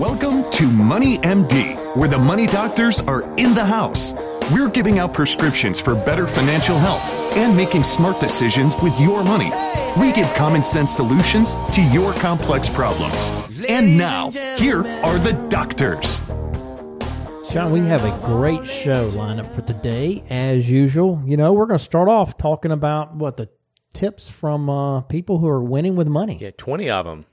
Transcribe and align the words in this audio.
Welcome 0.00 0.50
to 0.52 0.66
Money 0.66 1.18
MD, 1.18 1.76
where 1.94 2.08
the 2.08 2.18
money 2.18 2.46
doctors 2.46 3.02
are 3.02 3.20
in 3.36 3.52
the 3.52 3.62
house. 3.62 4.14
We're 4.50 4.70
giving 4.70 4.98
out 4.98 5.12
prescriptions 5.12 5.78
for 5.78 5.94
better 5.94 6.26
financial 6.26 6.78
health 6.78 7.12
and 7.36 7.54
making 7.54 7.82
smart 7.82 8.18
decisions 8.18 8.74
with 8.82 8.98
your 8.98 9.22
money. 9.22 9.52
We 10.00 10.10
give 10.12 10.32
common 10.32 10.62
sense 10.62 10.90
solutions 10.90 11.54
to 11.72 11.82
your 11.82 12.14
complex 12.14 12.70
problems. 12.70 13.30
And 13.68 13.98
now, 13.98 14.30
here 14.56 14.78
are 14.78 15.18
the 15.18 15.34
doctors. 15.50 16.20
John, 17.52 17.70
we 17.70 17.80
have 17.80 18.02
a 18.02 18.26
great 18.26 18.64
show 18.66 19.10
lined 19.14 19.40
up 19.40 19.54
for 19.54 19.60
today, 19.60 20.24
as 20.30 20.70
usual. 20.70 21.22
You 21.26 21.36
know, 21.36 21.52
we're 21.52 21.66
going 21.66 21.78
to 21.78 21.84
start 21.84 22.08
off 22.08 22.38
talking 22.38 22.72
about 22.72 23.14
what 23.14 23.36
the 23.36 23.50
tips 23.92 24.30
from 24.30 24.70
uh, 24.70 25.02
people 25.02 25.40
who 25.40 25.48
are 25.48 25.62
winning 25.62 25.94
with 25.94 26.08
money. 26.08 26.38
Yeah, 26.40 26.52
20 26.56 26.88
of 26.88 27.04
them. 27.04 27.26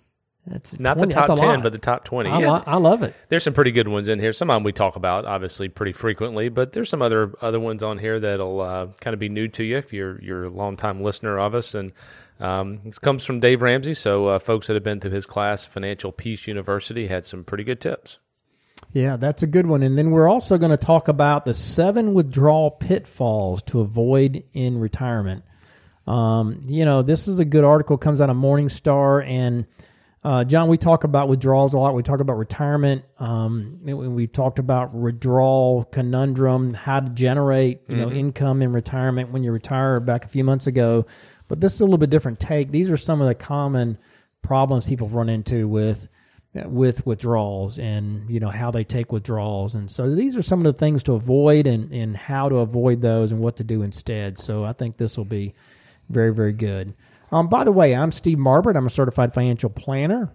That's 0.48 0.80
Not 0.80 0.94
20 0.98 1.08
the 1.10 1.14
top 1.14 1.28
that's 1.28 1.42
10, 1.42 1.50
lot. 1.50 1.64
but 1.64 1.72
the 1.74 1.78
top 1.78 2.06
20. 2.06 2.30
I, 2.30 2.40
yeah. 2.40 2.52
lo- 2.52 2.64
I 2.66 2.78
love 2.78 3.04
it. 3.04 3.14
There's 3.28 3.44
some 3.44 3.54
pretty 3.54 3.72
good 3.72 3.90
ones 3.90 4.08
in 4.08 4.20
here. 4.20 4.32
Some 4.32 4.50
of 4.50 4.56
them 4.56 4.64
we 4.64 4.72
talk 4.72 4.96
about, 4.96 5.26
obviously, 5.26 5.68
pretty 5.68 5.92
frequently, 5.92 6.48
but 6.48 6.72
there's 6.72 6.90
some 6.90 7.02
other 7.02 7.34
other 7.42 7.60
ones 7.60 7.84
on 7.84 7.98
here 7.98 8.18
that'll 8.20 8.62
uh, 8.62 8.88
kind 9.02 9.14
of 9.14 9.20
be 9.20 9.28
new 9.28 9.50
to 9.50 9.64
you 9.64 9.78
if 9.78 9.92
you're 9.92 10.22
you're 10.22 10.46
a 10.46 10.50
longtime 10.50 11.04
listener 11.04 11.38
of 11.38 11.54
us. 11.54 11.76
And 11.76 11.92
um, 12.40 12.80
this 12.86 12.98
comes 12.98 13.26
from 13.26 13.42
Dave 13.42 13.62
Ramsey. 13.62 13.94
So 13.94 14.28
uh, 14.28 14.40
folks 14.40 14.68
that 14.68 14.76
have 14.76 14.84
been 14.84 15.02
through 15.02 15.12
his 15.12 15.26
class, 15.26 15.66
Financial 15.66 16.12
Peace 16.14 16.48
University, 16.48 17.08
had 17.08 17.26
some 17.26 17.44
pretty 17.44 17.66
good 17.66 17.82
tips. 17.82 18.20
Yeah, 18.94 19.18
that's 19.18 19.44
a 19.44 19.48
good 19.48 19.66
one. 19.66 19.84
And 19.84 19.98
then 19.98 20.12
we're 20.12 20.30
also 20.30 20.58
going 20.58 20.72
to 20.72 20.78
talk 20.78 21.08
about 21.10 21.44
the 21.46 21.54
seven 21.54 22.14
withdrawal 22.14 22.72
pitfalls 22.72 23.64
to 23.64 23.82
avoid 23.82 24.44
in 24.54 24.80
retirement. 24.80 25.44
Um, 26.06 26.62
you 26.64 26.86
know, 26.86 27.02
this 27.02 27.28
is 27.28 27.40
a 27.40 27.44
good 27.46 27.66
article, 27.66 27.98
comes 27.98 28.22
out 28.22 28.30
of 28.30 28.38
Morningstar. 28.38 29.26
And 29.28 29.66
uh, 30.28 30.44
John, 30.44 30.68
we 30.68 30.78
talk 30.78 31.06
about 31.06 31.30
withdrawals 31.30 31.74
a 31.74 31.78
lot. 31.78 31.96
We 31.96 32.04
talk 32.04 32.20
about 32.20 32.38
retirement. 32.38 33.06
Um, 33.18 33.80
we- 33.82 33.94
we've 33.94 34.32
talked 34.32 34.60
about 34.60 34.94
withdrawal 34.94 35.86
conundrum, 35.86 36.74
how 36.74 37.00
to 37.00 37.10
generate 37.10 37.82
you 37.88 37.96
know 37.96 38.12
income 38.12 38.62
in 38.62 38.74
retirement 38.74 39.32
when 39.32 39.44
you 39.44 39.54
retire 39.54 40.02
back 40.02 40.26
a 40.26 40.28
few 40.28 40.44
months 40.44 40.68
ago. 40.68 41.06
But 41.48 41.62
this 41.62 41.76
is 41.76 41.80
a 41.80 41.86
little 41.86 41.98
bit 41.98 42.10
different 42.10 42.42
take. 42.42 42.72
These 42.72 42.90
are 42.90 42.98
some 42.98 43.22
of 43.22 43.28
the 43.28 43.36
common 43.36 43.98
problems 44.42 44.90
people 44.90 45.08
run 45.08 45.30
into 45.30 45.66
with 45.68 46.10
with 46.66 47.06
withdrawals 47.06 47.80
and 47.80 48.30
you 48.30 48.40
know 48.42 48.50
how 48.50 48.70
they 48.72 48.84
take 48.84 49.12
withdrawals 49.12 49.76
and 49.76 49.92
so 49.92 50.14
these 50.14 50.36
are 50.36 50.42
some 50.42 50.60
of 50.60 50.64
the 50.66 50.74
things 50.74 51.04
to 51.04 51.14
avoid 51.14 51.68
and, 51.68 51.92
and 51.94 52.18
how 52.18 52.50
to 52.50 52.56
avoid 52.58 53.00
those 53.02 53.32
and 53.32 53.40
what 53.40 53.58
to 53.58 53.64
do 53.64 53.84
instead 53.84 54.40
so 54.40 54.64
i 54.64 54.74
think 54.74 54.98
this 54.98 55.18
will 55.18 55.26
be 55.26 55.54
very 56.10 56.34
very 56.34 56.54
good 56.54 56.96
um, 57.32 57.48
by 57.48 57.64
the 57.64 57.72
way 57.72 57.96
i'm 57.96 58.12
steve 58.12 58.38
marbert 58.38 58.76
i'm 58.76 58.88
a 58.88 58.90
certified 58.90 59.34
financial 59.34 59.70
planner 59.70 60.34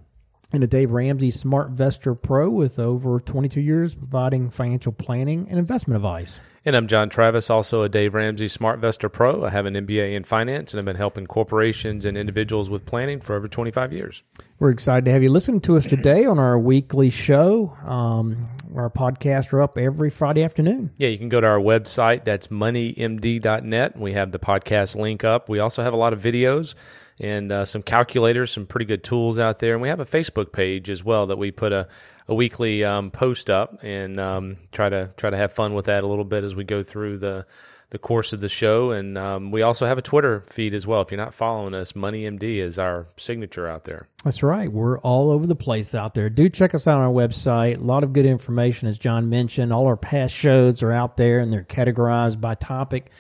and 0.53 0.63
a 0.63 0.67
dave 0.67 0.91
ramsey 0.91 1.31
SmartVestor 1.31 2.21
pro 2.21 2.51
with 2.51 2.79
over 2.79 3.19
22 3.21 3.61
years 3.61 3.95
providing 3.95 4.51
financial 4.51 4.93
planning 4.93 5.47
and 5.49 5.59
investment 5.59 5.97
advice 5.97 6.41
And 6.65 6.77
I'm 6.77 6.87
John 6.87 7.09
Travis, 7.09 7.51
also 7.51 7.83
a 7.83 7.89
Dave 7.89 8.15
Ramsey 8.15 8.47
SmartVestor 8.47 9.11
Pro. 9.11 9.45
I 9.45 9.51
have 9.51 9.67
an 9.67 9.75
MBA 9.75 10.13
in 10.15 10.23
finance 10.23 10.73
and 10.73 10.79
I've 10.79 10.85
been 10.85 10.95
helping 10.95 11.27
corporations 11.27 12.05
and 12.05 12.17
individuals 12.17 12.71
with 12.71 12.87
planning 12.87 13.19
for 13.21 13.35
over 13.35 13.49
25 13.49 13.93
years. 13.93 14.23
We're 14.61 14.71
excited 14.71 15.05
to 15.07 15.11
have 15.11 15.25
you 15.25 15.31
listen 15.31 15.59
to 15.63 15.77
us 15.77 15.87
today 15.87 16.25
on 16.25 16.39
our 16.39 16.57
weekly 16.57 17.11
show. 17.11 17.77
Um, 17.85 18.49
our 18.77 18.91
podcasts 18.91 19.53
are 19.53 19.63
up 19.63 19.77
every 19.77 20.11
Friday 20.11 20.43
afternoon. 20.43 20.91
Yeah, 20.97 21.09
you 21.09 21.19
can 21.19 21.29
go 21.29 21.41
to 21.41 21.47
our 21.47 21.59
website. 21.59 22.25
That's 22.25 22.49
moneymd.net. 22.49 23.99
We 23.99 24.13
have 24.13 24.33
the 24.33 24.39
podcast 24.39 24.97
link 24.97 25.25
up. 25.25 25.49
We 25.49 25.59
also 25.59 25.83
have 25.83 25.93
a 25.93 25.97
lot 25.97 26.13
of 26.13 26.21
videos 26.21 26.75
and 27.21 27.53
uh, 27.53 27.65
some 27.65 27.83
calculators, 27.83 28.51
some 28.51 28.67
pretty 28.67 28.87
good 28.87 29.05
tools 29.05 29.39
out 29.39 29.59
there. 29.59 29.75
And 29.75 29.83
we 29.83 29.89
have 29.89 30.01
a 30.01 30.05
Facebook 30.05 30.53
page 30.53 30.91
as 30.91 31.05
well 31.05 31.27
that 31.27 31.37
we 31.37 31.51
put 31.51 31.73
a, 31.73 31.89
a 32.29 32.35
weekly 32.35 32.85
um, 32.85 33.11
post 33.11 33.51
up 33.51 33.83
and 33.83 34.19
um, 34.19 34.57
try 34.73 34.89
to 34.89 35.13
try 35.17 35.31
to 35.31 35.37
have 35.37 35.53
fun 35.53 35.75
with 35.75 35.87
that 35.87 36.05
a 36.05 36.07
little 36.07 36.25
bit 36.25 36.45
as 36.45 36.57
we 36.57 36.65
go 36.65 36.83
through 36.83 37.19
the 37.19 37.47
the 37.93 37.99
course 37.99 38.33
of 38.33 38.41
the 38.41 38.49
show. 38.49 38.91
And 38.91 39.19
um, 39.19 39.51
we 39.51 39.61
also 39.61 39.85
have 39.85 39.99
a 39.99 40.03
Twitter 40.03 40.43
feed 40.47 40.73
as 40.73 40.87
well. 40.87 41.03
If 41.03 41.11
you're 41.11 41.21
not 41.21 41.35
following 41.35 41.75
us, 41.75 41.93
MoneyMD 41.93 42.57
is 42.57 42.79
our 42.79 43.07
signature 43.19 43.69
out 43.69 43.85
there. 43.85 44.09
That's 44.25 44.43
right. 44.43 44.73
We're 44.73 44.99
all 45.01 45.31
over 45.31 45.47
the 45.47 45.55
place 45.55 45.95
out 45.95 46.15
there. 46.15 46.31
Do 46.31 46.49
check 46.49 46.75
us 46.75 46.87
out 46.87 47.01
on 47.01 47.05
our 47.05 47.13
website. 47.13 47.77
A 47.77 47.83
lot 47.83 48.03
of 48.03 48.15
good 48.15 48.25
information, 48.25 48.89
as 48.89 48.97
John 48.97 49.29
mentioned. 49.29 49.75
All 49.75 49.87
our 49.87 49.99
past 49.99 50.35
shows 50.35 50.83
are 50.83 50.91
out 50.91 51.19
there 51.19 51.39
and 51.41 51.53
they're 51.53 51.65
categorized 51.65 52.41
by 52.41 52.55
topic. 52.55 53.11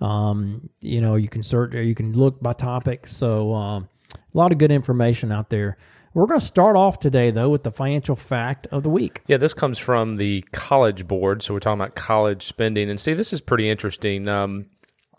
Um, 0.00 0.70
you 0.80 1.02
know, 1.02 1.16
you 1.16 1.28
can 1.28 1.42
search 1.42 1.74
or 1.74 1.82
you 1.82 1.94
can 1.94 2.14
look 2.14 2.42
by 2.42 2.54
topic. 2.54 3.06
So, 3.06 3.52
um, 3.52 3.90
a 4.14 4.38
lot 4.38 4.52
of 4.52 4.58
good 4.58 4.72
information 4.72 5.32
out 5.32 5.50
there. 5.50 5.76
We're 6.14 6.26
going 6.26 6.38
to 6.38 6.46
start 6.46 6.76
off 6.76 7.00
today, 7.00 7.32
though, 7.32 7.50
with 7.50 7.64
the 7.64 7.72
financial 7.72 8.14
fact 8.14 8.68
of 8.68 8.84
the 8.84 8.88
week. 8.88 9.22
Yeah, 9.26 9.36
this 9.36 9.52
comes 9.52 9.80
from 9.80 10.16
the 10.16 10.42
College 10.52 11.08
Board. 11.08 11.42
So 11.42 11.52
we're 11.52 11.60
talking 11.60 11.80
about 11.80 11.96
college 11.96 12.44
spending. 12.44 12.88
And 12.88 13.00
Steve, 13.00 13.16
this 13.16 13.32
is 13.32 13.40
pretty 13.40 13.68
interesting. 13.68 14.28
Um, 14.28 14.66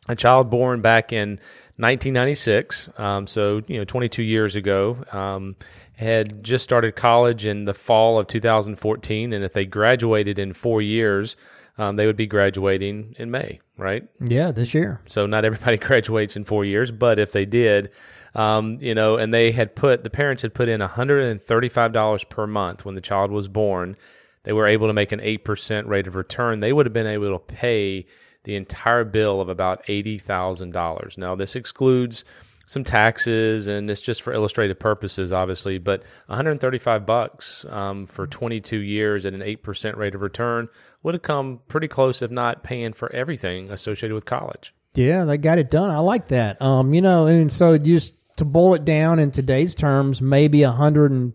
a 0.07 0.15
child 0.15 0.49
born 0.49 0.79
back 0.79 1.11
in 1.11 1.31
1996, 1.77 2.91
um, 2.97 3.27
so 3.27 3.61
you 3.67 3.77
know, 3.79 3.83
22 3.83 4.23
years 4.23 4.55
ago, 4.55 5.03
um, 5.11 5.55
had 5.97 6.43
just 6.43 6.63
started 6.63 6.95
college 6.95 7.45
in 7.45 7.65
the 7.65 7.73
fall 7.73 8.19
of 8.19 8.27
2014, 8.27 9.33
and 9.33 9.43
if 9.43 9.53
they 9.53 9.65
graduated 9.65 10.37
in 10.37 10.53
four 10.53 10.81
years, 10.81 11.35
um, 11.77 11.95
they 11.95 12.05
would 12.05 12.15
be 12.15 12.27
graduating 12.27 13.15
in 13.17 13.31
May, 13.31 13.59
right? 13.77 14.07
Yeah, 14.19 14.51
this 14.51 14.73
year. 14.73 15.01
So 15.05 15.25
not 15.25 15.45
everybody 15.45 15.77
graduates 15.85 16.35
in 16.35 16.45
four 16.45 16.65
years, 16.65 16.91
but 16.91 17.19
if 17.19 17.31
they 17.31 17.45
did, 17.45 17.91
um, 18.33 18.77
you 18.81 18.95
know, 18.95 19.17
and 19.17 19.33
they 19.33 19.51
had 19.51 19.75
put 19.75 20.03
the 20.03 20.09
parents 20.09 20.41
had 20.41 20.53
put 20.53 20.69
in 20.69 20.81
$135 20.81 22.29
per 22.29 22.47
month 22.47 22.85
when 22.85 22.95
the 22.95 23.01
child 23.01 23.31
was 23.31 23.47
born, 23.47 23.95
they 24.43 24.53
were 24.53 24.67
able 24.67 24.87
to 24.87 24.93
make 24.93 25.11
an 25.11 25.19
eight 25.21 25.43
percent 25.43 25.87
rate 25.87 26.07
of 26.07 26.15
return. 26.15 26.59
They 26.59 26.71
would 26.71 26.85
have 26.85 26.93
been 26.93 27.07
able 27.07 27.37
to 27.37 27.39
pay 27.39 28.05
the 28.43 28.55
entire 28.55 29.03
bill 29.03 29.41
of 29.41 29.49
about 29.49 29.83
eighty 29.89 30.19
thousand 30.19 30.71
dollars. 30.71 31.17
Now 31.17 31.35
this 31.35 31.55
excludes 31.55 32.23
some 32.65 32.83
taxes, 32.83 33.67
and 33.67 33.89
it's 33.89 34.01
just 34.01 34.21
for 34.21 34.33
illustrative 34.33 34.79
purposes, 34.79 35.31
obviously. 35.31 35.77
But 35.77 36.03
135 36.27 37.05
bucks 37.05 37.65
um, 37.69 38.05
for 38.07 38.27
22 38.27 38.77
years 38.77 39.25
at 39.25 39.33
an 39.33 39.41
eight 39.41 39.63
percent 39.63 39.97
rate 39.97 40.15
of 40.15 40.21
return 40.21 40.67
would 41.03 41.13
have 41.13 41.21
come 41.21 41.61
pretty 41.67 41.87
close, 41.87 42.21
if 42.21 42.31
not 42.31 42.63
paying 42.63 42.93
for 42.93 43.13
everything 43.13 43.69
associated 43.71 44.15
with 44.15 44.25
college. 44.25 44.73
Yeah, 44.95 45.25
they 45.25 45.37
got 45.37 45.57
it 45.59 45.69
done. 45.69 45.89
I 45.89 45.99
like 45.99 46.27
that. 46.29 46.61
Um, 46.61 46.93
you 46.93 47.01
know, 47.01 47.27
and 47.27 47.51
so 47.51 47.77
just 47.77 48.13
to 48.37 48.45
boil 48.45 48.73
it 48.75 48.85
down 48.85 49.19
in 49.19 49.31
today's 49.31 49.75
terms, 49.75 50.21
maybe 50.21 50.63
a 50.63 50.71
hundred 50.71 51.11
and 51.11 51.33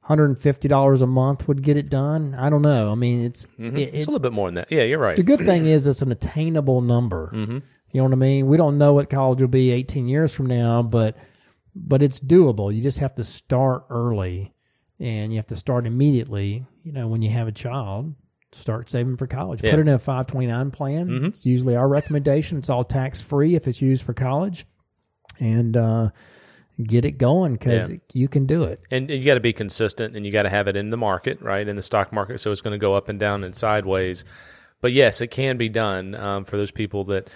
hundred 0.00 0.26
and 0.26 0.38
fifty 0.38 0.66
dollars 0.66 1.02
a 1.02 1.06
month 1.06 1.46
would 1.46 1.62
get 1.62 1.76
it 1.76 1.88
done. 1.88 2.34
I 2.34 2.50
don't 2.50 2.62
know. 2.62 2.90
I 2.90 2.94
mean, 2.94 3.24
it's 3.24 3.44
it, 3.58 3.76
It's 3.78 4.04
a 4.06 4.08
little 4.10 4.18
bit 4.18 4.32
more 4.32 4.48
than 4.48 4.56
that. 4.56 4.72
Yeah, 4.72 4.82
you're 4.82 4.98
right. 4.98 5.16
the 5.16 5.22
good 5.22 5.40
thing 5.40 5.66
is 5.66 5.86
it's 5.86 6.02
an 6.02 6.10
attainable 6.10 6.80
number. 6.80 7.30
Mm-hmm. 7.32 7.58
You 7.92 8.00
know 8.00 8.04
what 8.08 8.12
I 8.14 8.16
mean? 8.16 8.46
We 8.46 8.56
don't 8.56 8.78
know 8.78 8.94
what 8.94 9.10
college 9.10 9.40
will 9.40 9.48
be 9.48 9.70
eighteen 9.70 10.08
years 10.08 10.34
from 10.34 10.46
now, 10.46 10.82
but 10.82 11.16
but 11.74 12.02
it's 12.02 12.18
doable. 12.20 12.74
You 12.74 12.82
just 12.82 12.98
have 13.00 13.14
to 13.16 13.24
start 13.24 13.84
early, 13.90 14.52
and 14.98 15.32
you 15.32 15.38
have 15.38 15.46
to 15.48 15.56
start 15.56 15.86
immediately. 15.86 16.64
You 16.82 16.92
know, 16.92 17.06
when 17.08 17.22
you 17.22 17.30
have 17.30 17.48
a 17.48 17.52
child. 17.52 18.14
Start 18.54 18.90
saving 18.90 19.16
for 19.16 19.26
college. 19.26 19.62
Yeah. 19.64 19.70
Put 19.70 19.78
it 19.78 19.88
in 19.88 19.94
a 19.94 19.98
529 19.98 20.72
plan. 20.72 21.24
It's 21.24 21.46
usually 21.46 21.74
our 21.74 21.88
recommendation. 21.88 22.58
It's 22.58 22.68
all 22.68 22.84
tax 22.84 23.18
free 23.22 23.54
if 23.54 23.66
it's 23.66 23.80
used 23.80 24.02
for 24.04 24.12
college. 24.12 24.66
And 25.40 25.74
uh, 25.74 26.10
get 26.82 27.06
it 27.06 27.12
going 27.12 27.54
because 27.54 27.90
Yeah. 27.90 27.96
you 28.12 28.28
can 28.28 28.44
do 28.44 28.64
it. 28.64 28.80
And 28.90 29.08
you 29.08 29.24
got 29.24 29.34
to 29.34 29.40
be 29.40 29.54
consistent 29.54 30.14
and 30.16 30.26
you 30.26 30.32
got 30.32 30.42
to 30.42 30.50
have 30.50 30.68
it 30.68 30.76
in 30.76 30.90
the 30.90 30.98
market, 30.98 31.40
right? 31.40 31.66
In 31.66 31.76
the 31.76 31.82
stock 31.82 32.12
market. 32.12 32.40
So 32.42 32.52
it's 32.52 32.60
going 32.60 32.72
to 32.72 32.78
go 32.78 32.92
up 32.92 33.08
and 33.08 33.18
down 33.18 33.42
and 33.42 33.56
sideways. 33.56 34.22
But 34.82 34.92
yes, 34.92 35.22
it 35.22 35.28
can 35.28 35.56
be 35.56 35.70
done 35.70 36.14
um, 36.14 36.44
for 36.44 36.58
those 36.58 36.70
people 36.70 37.04
that 37.04 37.30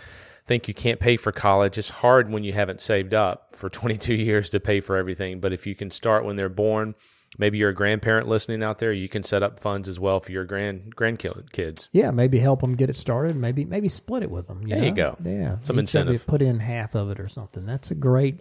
think 0.46 0.68
you 0.68 0.74
can't 0.74 1.00
pay 1.00 1.16
for 1.16 1.32
college. 1.32 1.76
It's 1.78 1.88
hard 1.88 2.30
when 2.30 2.44
you 2.44 2.52
haven't 2.52 2.80
saved 2.80 3.14
up 3.14 3.54
for 3.56 3.68
22 3.70 4.14
years 4.14 4.50
to 4.50 4.60
pay 4.60 4.80
for 4.80 4.96
everything. 4.96 5.40
But 5.40 5.52
if 5.52 5.66
you 5.66 5.74
can 5.74 5.90
start 5.90 6.24
when 6.24 6.36
they're 6.36 6.48
born, 6.48 6.94
maybe 7.38 7.58
you're 7.58 7.70
a 7.70 7.74
grandparent 7.74 8.28
listening 8.28 8.62
out 8.62 8.78
there, 8.78 8.92
you 8.92 9.08
can 9.08 9.22
set 9.22 9.42
up 9.42 9.60
funds 9.60 9.88
as 9.88 9.98
well 9.98 10.20
for 10.20 10.32
your 10.32 10.44
grand 10.44 10.94
grandkids. 10.96 11.88
Yeah, 11.92 12.10
maybe 12.10 12.38
help 12.38 12.60
them 12.60 12.76
get 12.76 12.90
it 12.90 12.96
started. 12.96 13.36
Maybe 13.36 13.64
maybe 13.64 13.88
split 13.88 14.22
it 14.22 14.30
with 14.30 14.46
them. 14.46 14.62
There 14.62 14.84
you 14.84 14.92
go. 14.92 15.16
Yeah, 15.22 15.58
Some 15.62 15.76
Each 15.76 15.76
you 15.76 15.80
incentive. 15.80 16.26
Put 16.26 16.42
in 16.42 16.60
half 16.60 16.94
of 16.94 17.10
it 17.10 17.20
or 17.20 17.28
something. 17.28 17.66
That's 17.66 17.90
a 17.90 17.94
great 17.94 18.40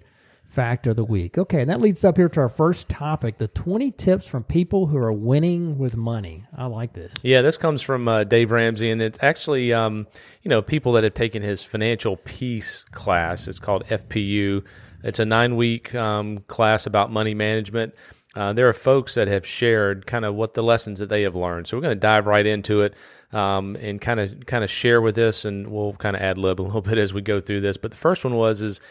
fact 0.55 0.87
of 0.87 0.95
the 0.95 1.03
week. 1.03 1.37
Okay, 1.37 1.61
and 1.61 1.69
that 1.69 1.81
leads 1.81 2.03
up 2.03 2.17
here 2.17 2.29
to 2.29 2.39
our 2.39 2.49
first 2.49 2.87
topic: 2.89 3.37
the 3.37 3.49
twenty 3.49 3.91
tips 3.91 4.27
from 4.27 4.43
people 4.43 4.87
who 4.87 4.97
are 4.97 5.11
winning 5.11 5.77
with 5.77 5.97
money. 5.97 6.45
I 6.57 6.65
like 6.67 6.93
this. 6.93 7.13
Yeah, 7.23 7.41
this 7.41 7.57
comes 7.57 7.81
from 7.81 8.07
uh, 8.07 8.23
Dave 8.23 8.51
Ramsey, 8.51 8.89
and 8.89 9.01
it's 9.01 9.19
actually 9.21 9.73
um, 9.73 10.07
you 10.41 10.49
know 10.49 10.61
people 10.61 10.93
that 10.93 11.03
have 11.03 11.13
taken 11.13 11.43
his 11.43 11.63
financial 11.63 12.17
peace 12.17 12.83
class. 12.91 13.47
It's 13.47 13.59
called 13.59 13.85
FPU. 13.87 14.65
It's 15.03 15.19
a 15.19 15.25
nine 15.25 15.57
week 15.57 15.93
um, 15.93 16.39
class 16.47 16.87
about 16.87 17.11
money 17.11 17.33
management. 17.33 17.93
Uh, 18.35 18.51
there 18.51 18.67
are 18.67 18.73
folks 18.73 19.15
that 19.15 19.27
have 19.27 19.45
shared 19.45 20.05
kind 20.07 20.25
of 20.25 20.35
what 20.35 20.55
the 20.55 20.63
lessons 20.63 20.99
that 20.99 21.07
they 21.07 21.21
have 21.21 21.35
learned. 21.35 21.67
So 21.67 21.77
we're 21.77 21.81
going 21.81 21.95
to 21.95 21.99
dive 21.99 22.27
right 22.27 22.45
into 22.45 22.81
it 22.81 22.93
um, 23.31 23.77
and 23.77 24.01
kind 24.01 24.19
of 24.19 24.45
kind 24.45 24.63
of 24.63 24.69
share 24.69 25.01
with 25.01 25.15
this, 25.15 25.45
and 25.45 25.67
we'll 25.67 25.93
kind 25.93 26.15
of 26.15 26.21
ad 26.21 26.37
lib 26.37 26.59
a 26.59 26.63
little 26.63 26.81
bit 26.89 26.97
as 26.97 27.13
we 27.13 27.21
go 27.21 27.39
through 27.39 27.61
this. 27.61 27.77
But 27.77 27.91
the 27.91 27.97
first 27.97 28.23
one 28.23 28.35
was 28.35 28.61
is 28.61 28.81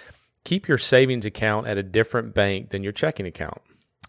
keep 0.44 0.68
your 0.68 0.78
savings 0.78 1.26
account 1.26 1.66
at 1.66 1.78
a 1.78 1.82
different 1.82 2.34
bank 2.34 2.70
than 2.70 2.82
your 2.82 2.92
checking 2.92 3.26
account. 3.26 3.60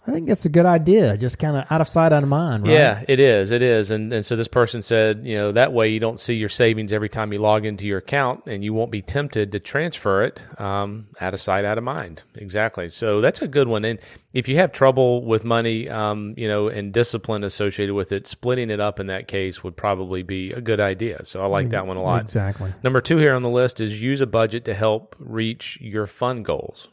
I 0.08 0.12
think 0.12 0.28
that's 0.28 0.46
a 0.46 0.50
good 0.50 0.66
idea. 0.66 1.18
Just 1.18 1.40
kind 1.40 1.58
of 1.58 1.66
out 1.72 1.82
of 1.82 1.88
sight, 1.88 2.14
out 2.14 2.22
of 2.22 2.30
mind, 2.30 2.64
right? 2.64 2.74
Yeah, 2.74 3.04
it 3.08 3.20
is. 3.20 3.52
It 3.52 3.62
is. 3.62 3.90
And 3.90 4.14
and 4.14 4.24
so 4.24 4.36
this 4.36 4.48
person 4.48 4.82
said, 4.82 5.26
you 5.26 5.36
know, 5.36 5.52
that 5.52 5.74
way 5.74 5.90
you 5.90 6.00
don't 6.00 6.20
see 6.20 6.36
your 6.36 6.50
savings 6.50 6.94
every 6.94 7.10
time 7.10 7.34
you 7.34 7.40
log 7.40 7.66
into 7.66 7.88
your 7.88 7.98
account, 7.98 8.44
and 8.46 8.64
you 8.64 8.74
won't 8.74 8.92
be 8.92 9.02
tempted 9.02 9.52
to 9.54 9.60
transfer 9.60 10.24
it 10.24 10.46
um, 10.60 11.08
out 11.20 11.34
of 11.34 11.40
sight, 11.40 11.66
out 11.66 11.78
of 11.78 11.84
mind. 11.84 12.24
Exactly. 12.36 12.90
So 12.90 13.20
that's 13.22 13.42
a 13.42 13.48
good 13.48 13.68
one. 13.68 13.84
And 13.84 14.00
if 14.34 14.48
you 14.48 14.58
have 14.58 14.72
trouble 14.72 15.26
with 15.26 15.44
money, 15.44 15.90
um, 15.90 16.36
you 16.38 16.48
know, 16.48 16.68
and 16.68 16.94
discipline 16.94 17.44
associated 17.44 17.96
with 17.96 18.12
it, 18.12 18.28
splitting 18.28 18.70
it 18.70 18.80
up 18.80 19.00
in 19.00 19.08
that 19.08 19.28
case 19.28 19.64
would 19.64 19.76
probably 19.76 20.22
be 20.22 20.52
a 20.52 20.62
good 20.62 20.80
idea. 20.80 21.26
So 21.26 21.42
I 21.42 21.48
like 21.48 21.70
that 21.70 21.88
one 21.88 21.98
a 21.98 22.04
lot. 22.04 22.22
Exactly. 22.22 22.74
Number 22.84 23.02
two 23.02 23.18
here 23.18 23.34
on 23.34 23.42
the 23.42 23.50
list 23.50 23.82
is 23.82 24.04
use 24.04 24.22
a 24.22 24.28
budget 24.28 24.66
to 24.66 24.74
help 24.74 25.16
reach 25.18 25.80
your 25.82 26.06
fun 26.06 26.44
goals 26.44 26.90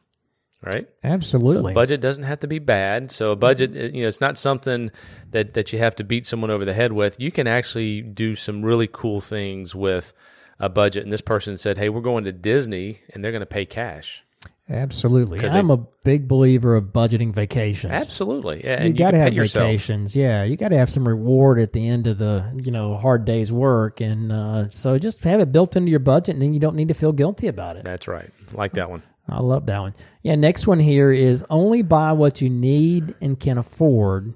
right? 0.63 0.89
Absolutely. 1.05 1.73
So 1.73 1.75
budget 1.75 2.01
doesn't 2.01 2.25
have 2.25 2.41
to 2.41 2.47
be 2.49 2.59
bad. 2.59 3.11
So 3.11 3.33
a 3.33 3.37
budget, 3.37 3.73
you 3.95 4.03
know, 4.03 4.09
it's 4.09 4.21
not 4.21 4.39
something 4.39 4.91
that 5.31 5.55
that 5.55 5.73
you 5.73 5.79
have 5.79 5.97
to 5.97 6.05
beat 6.05 6.27
someone 6.27 6.51
over 6.51 6.65
the 6.65 6.75
head 6.75 6.93
with. 6.93 7.19
You 7.21 7.31
can 7.31 7.47
actually 7.47 8.01
do 8.03 8.35
some 8.35 8.63
really 8.65 8.89
cool 8.91 9.21
things 9.21 9.75
with 9.75 10.13
a 10.59 10.69
budget. 10.69 11.03
And 11.03 11.13
this 11.13 11.21
person 11.21 11.57
said, 11.57 11.79
"Hey, 11.79 11.89
we're 11.89 12.01
going 12.01 12.25
to 12.25 12.33
Disney, 12.33 13.01
and 13.13 13.25
they're 13.25 13.33
going 13.33 13.41
to 13.41 13.47
pay 13.47 13.67
cash." 13.67 14.25
Absolutely. 14.71 15.41
I'm 15.41 15.69
they- 15.69 15.75
a 15.75 15.77
big 16.05 16.29
believer 16.29 16.77
of 16.77 16.85
budgeting 16.87 17.35
vacations. 17.35 17.93
Absolutely, 17.93 18.63
yeah. 18.65 18.81
You 18.81 18.87
And 18.89 18.97
got 18.97 19.11
to 19.11 19.19
have 19.19 19.31
pay 19.31 19.35
yourself. 19.37 19.67
vacations. 19.67 20.17
Yeah, 20.17 20.45
you 20.45 20.57
got 20.57 20.69
to 20.69 20.79
have 20.79 20.89
some 20.89 21.07
reward 21.07 21.59
at 21.59 21.73
the 21.73 21.87
end 21.87 22.07
of 22.07 22.17
the 22.19 22.59
you 22.65 22.71
know 22.71 22.95
hard 22.95 23.25
day's 23.25 23.53
work, 23.53 24.01
and 24.01 24.33
uh, 24.33 24.71
so 24.71 24.99
just 24.99 25.23
have 25.25 25.41
it 25.41 25.53
built 25.53 25.77
into 25.77 25.91
your 25.91 26.01
budget, 26.01 26.35
and 26.37 26.43
then 26.43 26.55
you 26.55 26.61
don't 26.61 26.77
need 26.77 26.89
to 26.89 26.95
feel 26.95 27.13
guilty 27.13 27.49
about 27.49 27.77
it. 27.77 27.85
That's 27.85 28.09
right. 28.09 28.31
Like 28.53 28.73
that 28.75 28.89
one. 28.89 29.03
I 29.29 29.41
love 29.41 29.67
that 29.67 29.79
one. 29.81 29.95
Yeah, 30.23 30.35
next 30.35 30.67
one 30.67 30.81
here 30.81 31.13
is 31.13 31.45
only 31.49 31.83
buy 31.83 32.13
what 32.13 32.41
you 32.41 32.51
need 32.51 33.15
and 33.21 33.39
can 33.39 33.59
afford. 33.59 34.35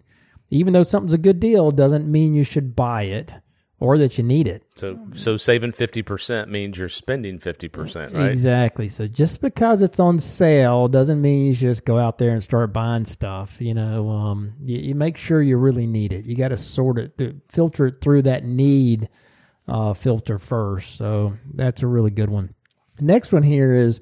Even 0.51 0.73
though 0.73 0.85
something's 0.85 1.15
a 1.15 1.19
good 1.19 1.41
deal, 1.41 1.71
doesn't 1.71 2.07
mean 2.07 2.35
you 2.35 2.45
should 2.45 2.77
buy 2.77 3.03
it 3.03 3.33
or 3.79 3.99
that 3.99 4.17
you 4.17 4.25
need 4.25 4.47
it. 4.49 4.63
So 4.75 4.99
so 5.15 5.37
saving 5.37 5.73
fifty 5.73 6.03
percent 6.03 6.51
means 6.51 6.79
you're 6.79 6.89
spending 6.89 7.39
fifty 7.39 7.69
percent, 7.69 8.15
right? 8.15 8.31
Exactly. 8.31 8.89
So 8.89 9.07
just 9.07 9.41
because 9.41 9.83
it's 9.83 10.01
on 10.01 10.19
sale 10.19 10.89
doesn't 10.89 11.21
mean 11.21 11.47
you 11.47 11.55
should 11.55 11.69
just 11.69 11.85
go 11.85 11.99
out 11.99 12.19
there 12.19 12.31
and 12.31 12.43
start 12.43 12.73
buying 12.73 13.05
stuff. 13.05 13.61
You 13.61 13.75
know, 13.75 14.09
um, 14.09 14.55
you, 14.63 14.79
you 14.79 14.95
make 14.95 15.17
sure 15.17 15.43
you 15.43 15.57
really 15.57 15.87
need 15.87 16.13
it. 16.13 16.25
You 16.25 16.37
got 16.37 16.49
to 16.49 16.57
sort 16.57 16.99
it, 16.99 17.19
th- 17.19 17.37
filter 17.49 17.89
it 17.89 18.01
through 18.01 18.23
that 18.23 18.45
need 18.45 19.09
uh, 19.69 19.93
filter 19.93 20.39
first. 20.39 20.97
So 20.97 21.35
that's 21.53 21.83
a 21.83 21.87
really 21.87 22.11
good 22.11 22.31
one. 22.31 22.55
Next 23.01 23.33
one 23.33 23.43
here 23.43 23.75
is 23.75 24.01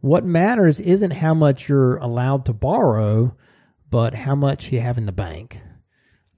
what 0.00 0.24
matters 0.24 0.80
isn't 0.80 1.12
how 1.12 1.34
much 1.34 1.68
you're 1.68 1.96
allowed 1.96 2.44
to 2.46 2.52
borrow, 2.52 3.36
but 3.90 4.14
how 4.14 4.34
much 4.34 4.72
you 4.72 4.80
have 4.80 4.98
in 4.98 5.06
the 5.06 5.12
bank. 5.12 5.60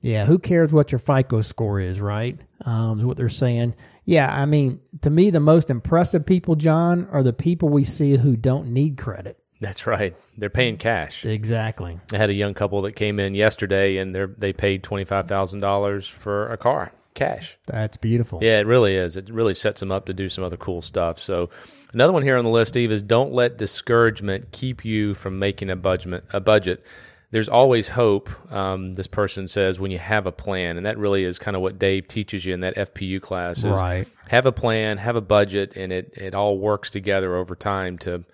Yeah, 0.00 0.24
who 0.24 0.38
cares 0.38 0.72
what 0.72 0.92
your 0.92 0.98
FICO 0.98 1.42
score 1.42 1.78
is, 1.78 2.00
right? 2.00 2.38
Um, 2.64 2.98
is 2.98 3.04
what 3.04 3.18
they're 3.18 3.28
saying. 3.28 3.74
Yeah, 4.06 4.32
I 4.32 4.46
mean, 4.46 4.80
to 5.02 5.10
me, 5.10 5.28
the 5.30 5.40
most 5.40 5.68
impressive 5.68 6.24
people, 6.24 6.56
John, 6.56 7.06
are 7.12 7.22
the 7.22 7.34
people 7.34 7.68
we 7.68 7.84
see 7.84 8.16
who 8.16 8.34
don't 8.34 8.68
need 8.72 8.96
credit. 8.96 9.38
That's 9.60 9.86
right. 9.86 10.16
They're 10.38 10.48
paying 10.48 10.78
cash. 10.78 11.26
Exactly. 11.26 12.00
I 12.14 12.16
had 12.16 12.30
a 12.30 12.34
young 12.34 12.54
couple 12.54 12.80
that 12.82 12.92
came 12.92 13.20
in 13.20 13.34
yesterday, 13.34 13.98
and 13.98 14.14
they 14.14 14.24
they 14.24 14.52
paid 14.54 14.82
twenty 14.82 15.04
five 15.04 15.28
thousand 15.28 15.60
dollars 15.60 16.08
for 16.08 16.50
a 16.50 16.56
car 16.56 16.92
cash. 17.20 17.58
That's 17.66 17.96
beautiful. 17.96 18.40
Yeah, 18.42 18.60
it 18.60 18.66
really 18.66 18.94
is. 18.94 19.16
It 19.16 19.30
really 19.30 19.54
sets 19.54 19.80
them 19.80 19.92
up 19.92 20.06
to 20.06 20.14
do 20.14 20.28
some 20.28 20.42
other 20.42 20.56
cool 20.56 20.82
stuff. 20.82 21.18
So, 21.18 21.50
another 21.92 22.12
one 22.12 22.22
here 22.22 22.36
on 22.36 22.44
the 22.44 22.50
list, 22.50 22.70
Steve, 22.70 22.90
is 22.90 23.02
don't 23.02 23.32
let 23.32 23.58
discouragement 23.58 24.52
keep 24.52 24.84
you 24.84 25.14
from 25.14 25.38
making 25.38 25.70
a 25.70 25.76
budget. 25.76 26.24
A 26.30 26.40
budget. 26.40 26.84
There's 27.32 27.48
always 27.48 27.88
hope. 27.88 28.28
Um, 28.52 28.94
this 28.94 29.06
person 29.06 29.46
says 29.46 29.78
when 29.78 29.92
you 29.92 29.98
have 29.98 30.26
a 30.26 30.32
plan, 30.32 30.76
and 30.76 30.86
that 30.86 30.98
really 30.98 31.22
is 31.22 31.38
kind 31.38 31.56
of 31.56 31.62
what 31.62 31.78
Dave 31.78 32.08
teaches 32.08 32.44
you 32.44 32.54
in 32.54 32.60
that 32.60 32.74
FPU 32.76 33.20
class. 33.20 33.58
Is 33.58 33.66
Right. 33.66 34.08
Have 34.28 34.46
a 34.46 34.52
plan, 34.52 34.98
have 34.98 35.14
a 35.14 35.20
budget, 35.20 35.76
and 35.76 35.92
it 35.92 36.12
it 36.16 36.34
all 36.34 36.58
works 36.58 36.90
together 36.90 37.36
over 37.36 37.54
time 37.54 37.98
to 37.98 38.24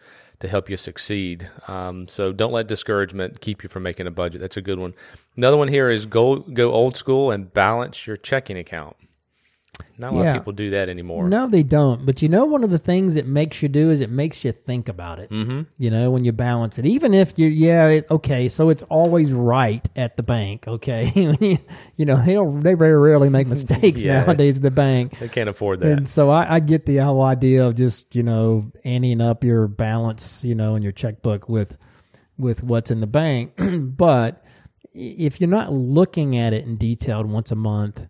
to 0.41 0.49
help 0.49 0.69
you 0.69 0.77
succeed. 0.77 1.51
Um, 1.69 2.09
so 2.09 2.33
don't 2.33 2.53
let 2.53 2.67
discouragement 2.67 3.41
keep 3.41 3.63
you 3.63 3.69
from 3.69 3.83
making 3.83 4.07
a 4.07 4.11
budget. 4.11 4.41
That's 4.41 4.57
a 4.57 4.63
good 4.63 4.79
one. 4.79 4.95
Another 5.37 5.57
one 5.57 5.69
here 5.69 5.89
is 5.91 6.07
go 6.07 6.37
go 6.37 6.73
old 6.73 6.97
school 6.97 7.31
and 7.31 7.53
balance 7.53 8.07
your 8.07 8.17
checking 8.17 8.59
account. 8.59 8.97
Not 9.99 10.13
a 10.13 10.17
lot 10.17 10.23
Yeah. 10.25 10.31
of 10.33 10.37
people 10.37 10.53
do 10.53 10.71
that 10.71 10.89
anymore. 10.91 11.27
No, 11.29 11.47
they 11.49 11.63
don't. 11.63 12.05
But 12.05 12.21
you 12.21 12.29
know, 12.29 12.45
one 12.45 12.63
of 12.63 12.69
the 12.71 12.79
things 12.79 13.17
it 13.17 13.27
makes 13.27 13.63
you 13.63 13.69
do 13.71 13.91
is 13.91 14.01
it 14.03 14.11
makes 14.11 14.45
you 14.45 14.53
think 14.53 14.89
about 14.91 15.19
it. 15.19 15.31
Mm-hmm. 15.31 15.63
You 15.79 15.91
know, 15.91 16.11
when 16.11 16.23
you 16.25 16.33
balance 16.33 16.79
it, 16.79 16.85
even 16.85 17.15
if 17.15 17.39
you, 17.39 17.49
yeah, 17.49 17.89
it, 17.89 18.11
okay, 18.11 18.49
so 18.49 18.69
it's 18.69 18.83
always 18.85 19.33
right 19.33 19.87
at 19.97 20.17
the 20.19 20.23
bank. 20.23 20.69
Okay, 20.69 21.11
you 21.97 22.05
know, 22.05 22.17
they 22.17 22.35
don't, 22.35 22.61
they 22.61 22.75
very 22.75 22.97
rarely 22.99 23.31
make 23.31 23.47
mistakes 23.47 24.03
nowadays 24.05 24.59
at 24.59 24.63
the 24.63 24.71
bank. 24.71 25.19
They 25.19 25.29
can't 25.29 25.49
afford 25.49 25.81
that. 25.81 25.93
And 25.93 26.09
so 26.09 26.29
I, 26.29 26.57
I 26.57 26.61
get 26.61 26.85
the 26.85 26.99
whole 26.99 27.23
idea 27.23 27.67
of 27.67 27.77
just 27.77 28.15
you 28.15 28.23
know 28.23 28.71
anteing 28.85 29.23
up 29.23 29.45
your 29.45 29.67
balance, 29.67 30.45
you 30.45 30.55
know, 30.55 30.75
in 30.77 30.83
your 30.83 30.93
checkbook 30.93 31.49
with 31.49 31.79
with 32.37 32.63
what's 32.63 32.91
in 32.91 33.01
the 33.01 33.07
bank. 33.07 33.55
but 33.97 34.45
if 34.93 35.41
you're 35.41 35.49
not 35.49 35.73
looking 35.73 36.37
at 36.37 36.53
it 36.53 36.65
in 36.67 36.77
detail 36.77 37.25
once 37.25 37.51
a 37.51 37.57
month, 37.57 38.09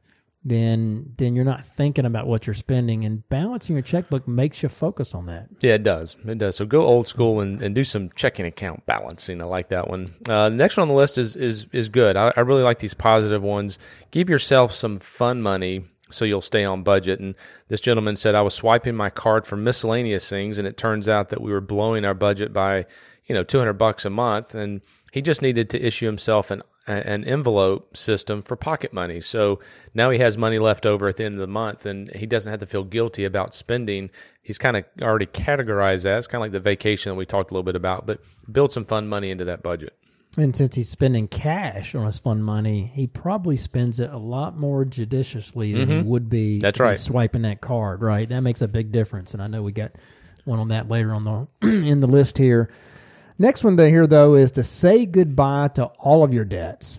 then 0.49 1.13
then 1.19 1.35
you're 1.35 1.45
not 1.45 1.67
thinking 1.67 2.07
about 2.07 2.29
what 2.29 2.47
you're 2.47 2.55
spending. 2.55 3.05
And 3.05 3.29
balancing 3.29 3.75
your 3.75 3.83
checkbook 3.83 4.29
makes 4.29 4.63
you 4.63 4.69
focus 4.69 5.13
on 5.13 5.27
that. 5.27 5.49
Yeah, 5.61 5.75
it 5.75 5.83
does. 5.83 6.17
It 6.25 6.39
does. 6.39 6.55
So 6.55 6.65
go 6.65 6.83
old 6.83 7.09
school 7.09 7.41
and, 7.41 7.61
and 7.61 7.75
do 7.75 7.83
some 7.83 8.11
checking 8.15 8.47
account 8.47 8.87
balancing. 8.87 9.43
I 9.43 9.47
like 9.47 9.71
that 9.71 9.89
one. 9.89 10.13
Uh, 10.29 10.49
the 10.49 10.55
next 10.55 10.77
one 10.77 10.83
on 10.83 10.89
the 10.89 10.95
list 10.95 11.19
is 11.19 11.35
is 11.35 11.67
is 11.73 11.89
good. 11.89 12.17
I, 12.17 12.33
I 12.37 12.41
really 12.41 12.63
like 12.63 12.79
these 12.79 12.95
positive 12.95 13.43
ones. 13.43 13.81
Give 14.13 14.31
yourself 14.31 14.73
some 14.73 15.01
fun 15.01 15.43
money 15.43 15.83
so 16.11 16.25
you'll 16.25 16.41
stay 16.41 16.65
on 16.65 16.85
budget. 16.85 17.19
And 17.19 17.35
this 17.67 17.81
gentleman 17.81 18.15
said 18.15 18.37
I 18.37 18.43
was 18.43 18.55
swiping 18.55 18.95
my 18.95 19.11
card 19.11 19.47
for 19.47 19.57
miscellaneous 19.57 20.31
things, 20.31 20.61
and 20.61 20.69
it 20.69 20.77
turns 20.77 21.09
out 21.09 21.31
that 21.31 21.41
we 21.41 21.51
were 21.51 21.61
blowing 21.61 22.05
our 22.05 22.15
budget 22.15 22.53
by 22.53 22.87
you 23.27 23.35
know 23.35 23.43
200 23.43 23.73
bucks 23.73 24.05
a 24.05 24.11
month, 24.11 24.55
and 24.55 24.81
he 25.13 25.23
just 25.23 25.43
needed 25.43 25.71
to 25.71 25.85
issue 25.85 26.07
himself 26.07 26.53
an 26.53 26.63
an 26.87 27.25
envelope 27.25 27.97
system 27.97 28.43
for 28.43 28.55
pocket 28.57 28.93
money. 28.93 29.21
So 29.21 29.59
now 29.93 30.11
he 30.11 30.19
has 30.19 30.39
money 30.39 30.59
left 30.59 30.87
over 30.87 31.09
at 31.09 31.17
the 31.17 31.25
end 31.25 31.35
of 31.35 31.41
the 31.41 31.47
month 31.49 31.85
and 31.85 32.15
he 32.15 32.27
doesn't 32.27 32.51
have 32.51 32.61
to 32.61 32.67
feel 32.67 32.85
guilty 32.85 33.25
about 33.25 33.55
spending. 33.55 34.11
He's 34.43 34.59
kind 34.59 34.77
of 34.77 34.85
already 35.03 35.27
categorized 35.27 36.05
that. 36.05 36.19
It's 36.19 36.27
kind 36.29 36.41
of 36.41 36.45
like 36.45 36.53
the 36.53 36.61
vacation 36.61 37.11
that 37.11 37.17
we 37.17 37.27
talked 37.27 37.51
a 37.51 37.55
little 37.55 37.65
bit 37.65 37.75
about, 37.77 38.07
but 38.07 38.21
build 38.51 38.71
some 38.71 38.85
fun 38.85 39.09
money 39.09 39.31
into 39.31 39.45
that 39.47 39.63
budget. 39.63 39.97
And 40.39 40.55
since 40.55 40.75
he's 40.75 40.91
spending 40.91 41.29
cash 41.29 41.95
on 41.95 42.05
his 42.05 42.19
fun 42.19 42.43
money, 42.43 42.91
he 42.95 43.07
probably 43.07 43.57
spends 43.57 44.01
it 44.01 44.11
a 44.11 44.19
lot 44.19 44.57
more 44.57 44.85
judiciously 44.85 45.73
than 45.73 45.89
he 45.89 46.03
would 46.03 46.29
be. 46.29 46.57
Mm-hmm. 46.57 46.61
That's 46.61 46.79
right. 46.79 46.99
Swiping 46.99 47.43
that 47.43 47.63
card, 47.63 48.03
right? 48.03 48.29
That 48.29 48.41
makes 48.41 48.61
a 48.61 48.69
big 48.69 48.93
difference. 48.93 49.33
And 49.33 49.43
I 49.43 49.47
know 49.47 49.63
we 49.63 49.73
got 49.73 49.93
one 50.45 50.59
on 50.59 50.69
that 50.69 50.89
later 50.89 51.15
on 51.15 51.25
the 51.25 51.49
in 51.69 52.01
the 52.01 52.07
list 52.07 52.39
here. 52.39 52.71
Next 53.39 53.65
one 53.65 53.77
to 53.77 53.89
hear 53.89 54.07
though 54.07 54.35
is 54.35 54.53
to 54.53 54.63
say 54.63 55.05
goodbye 55.07 55.69
to 55.75 55.87
all 55.99 56.25
of 56.25 56.33
your 56.33 56.45
debts. 56.45 56.99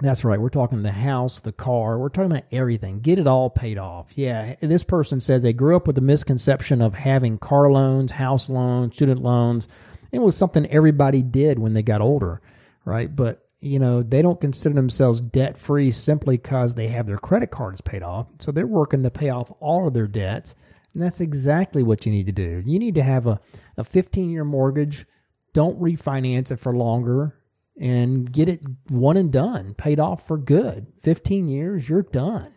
That's 0.00 0.24
right. 0.24 0.40
We're 0.40 0.50
talking 0.50 0.82
the 0.82 0.92
house, 0.92 1.40
the 1.40 1.52
car. 1.52 1.98
We're 1.98 2.10
talking 2.10 2.30
about 2.30 2.44
everything. 2.52 3.00
Get 3.00 3.18
it 3.18 3.26
all 3.26 3.48
paid 3.48 3.78
off. 3.78 4.12
Yeah. 4.14 4.54
This 4.60 4.84
person 4.84 5.20
says 5.20 5.42
they 5.42 5.54
grew 5.54 5.74
up 5.74 5.86
with 5.86 5.96
the 5.96 6.02
misconception 6.02 6.82
of 6.82 6.94
having 6.94 7.38
car 7.38 7.72
loans, 7.72 8.12
house 8.12 8.50
loans, 8.50 8.94
student 8.94 9.22
loans. 9.22 9.66
It 10.12 10.18
was 10.18 10.36
something 10.36 10.66
everybody 10.66 11.22
did 11.22 11.58
when 11.58 11.72
they 11.72 11.82
got 11.82 12.02
older, 12.02 12.42
right? 12.84 13.14
But 13.14 13.42
you 13.60 13.78
know 13.78 14.02
they 14.02 14.22
don't 14.22 14.40
consider 14.40 14.74
themselves 14.74 15.20
debt 15.20 15.56
free 15.56 15.90
simply 15.90 16.36
because 16.36 16.74
they 16.74 16.88
have 16.88 17.06
their 17.06 17.18
credit 17.18 17.50
cards 17.50 17.80
paid 17.80 18.02
off. 18.02 18.28
So 18.38 18.52
they're 18.52 18.66
working 18.66 19.02
to 19.02 19.10
pay 19.10 19.30
off 19.30 19.50
all 19.60 19.88
of 19.88 19.94
their 19.94 20.06
debts, 20.06 20.54
and 20.92 21.02
that's 21.02 21.20
exactly 21.20 21.82
what 21.82 22.06
you 22.06 22.12
need 22.12 22.26
to 22.26 22.32
do. 22.32 22.62
You 22.64 22.78
need 22.78 22.94
to 22.96 23.02
have 23.02 23.26
a 23.26 23.40
a 23.76 23.84
15 23.84 24.30
year 24.30 24.44
mortgage. 24.44 25.06
Don't 25.56 25.80
refinance 25.80 26.50
it 26.52 26.60
for 26.60 26.76
longer 26.76 27.34
and 27.80 28.30
get 28.30 28.46
it 28.50 28.60
one 28.90 29.16
and 29.16 29.32
done, 29.32 29.72
paid 29.72 29.98
off 29.98 30.26
for 30.26 30.36
good. 30.36 30.86
15 31.00 31.48
years, 31.48 31.88
you're 31.88 32.02
done. 32.02 32.52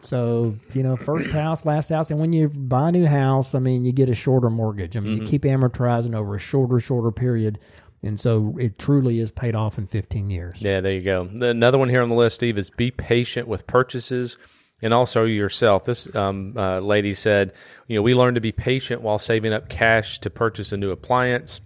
So, 0.00 0.56
you 0.74 0.82
know, 0.82 0.96
first 0.96 1.30
house, 1.42 1.64
last 1.64 1.90
house. 1.90 2.10
And 2.10 2.18
when 2.18 2.32
you 2.32 2.48
buy 2.48 2.88
a 2.88 2.92
new 2.92 3.06
house, 3.06 3.54
I 3.54 3.60
mean, 3.60 3.84
you 3.84 3.92
get 3.92 4.08
a 4.08 4.14
shorter 4.16 4.50
mortgage. 4.50 4.96
I 4.96 5.00
mean, 5.00 5.18
you 5.18 5.24
keep 5.24 5.42
amortizing 5.42 6.16
over 6.16 6.34
a 6.34 6.40
shorter, 6.40 6.80
shorter 6.80 7.12
period. 7.12 7.60
And 8.02 8.18
so 8.18 8.56
it 8.58 8.76
truly 8.76 9.20
is 9.20 9.30
paid 9.30 9.54
off 9.54 9.78
in 9.78 9.86
15 9.86 10.28
years. 10.28 10.60
Yeah, 10.60 10.80
there 10.80 10.94
you 10.94 11.02
go. 11.02 11.26
The- 11.32 11.50
Another 11.50 11.78
one 11.78 11.90
here 11.90 12.02
on 12.02 12.08
the 12.08 12.16
list, 12.16 12.34
Steve, 12.34 12.58
is 12.58 12.70
be 12.70 12.90
patient 12.90 13.46
with 13.46 13.68
purchases 13.68 14.36
and 14.82 14.92
also 14.92 15.26
yourself. 15.26 15.84
This 15.84 16.12
um, 16.16 16.54
uh, 16.56 16.80
lady 16.80 17.14
said, 17.14 17.52
you 17.86 17.94
know, 17.94 18.02
we 18.02 18.16
learned 18.16 18.34
to 18.34 18.40
be 18.40 18.50
patient 18.50 19.00
while 19.00 19.20
saving 19.20 19.52
up 19.52 19.68
cash 19.68 20.18
to 20.18 20.28
purchase 20.28 20.72
a 20.72 20.76
new 20.76 20.90
appliance, 20.90 21.60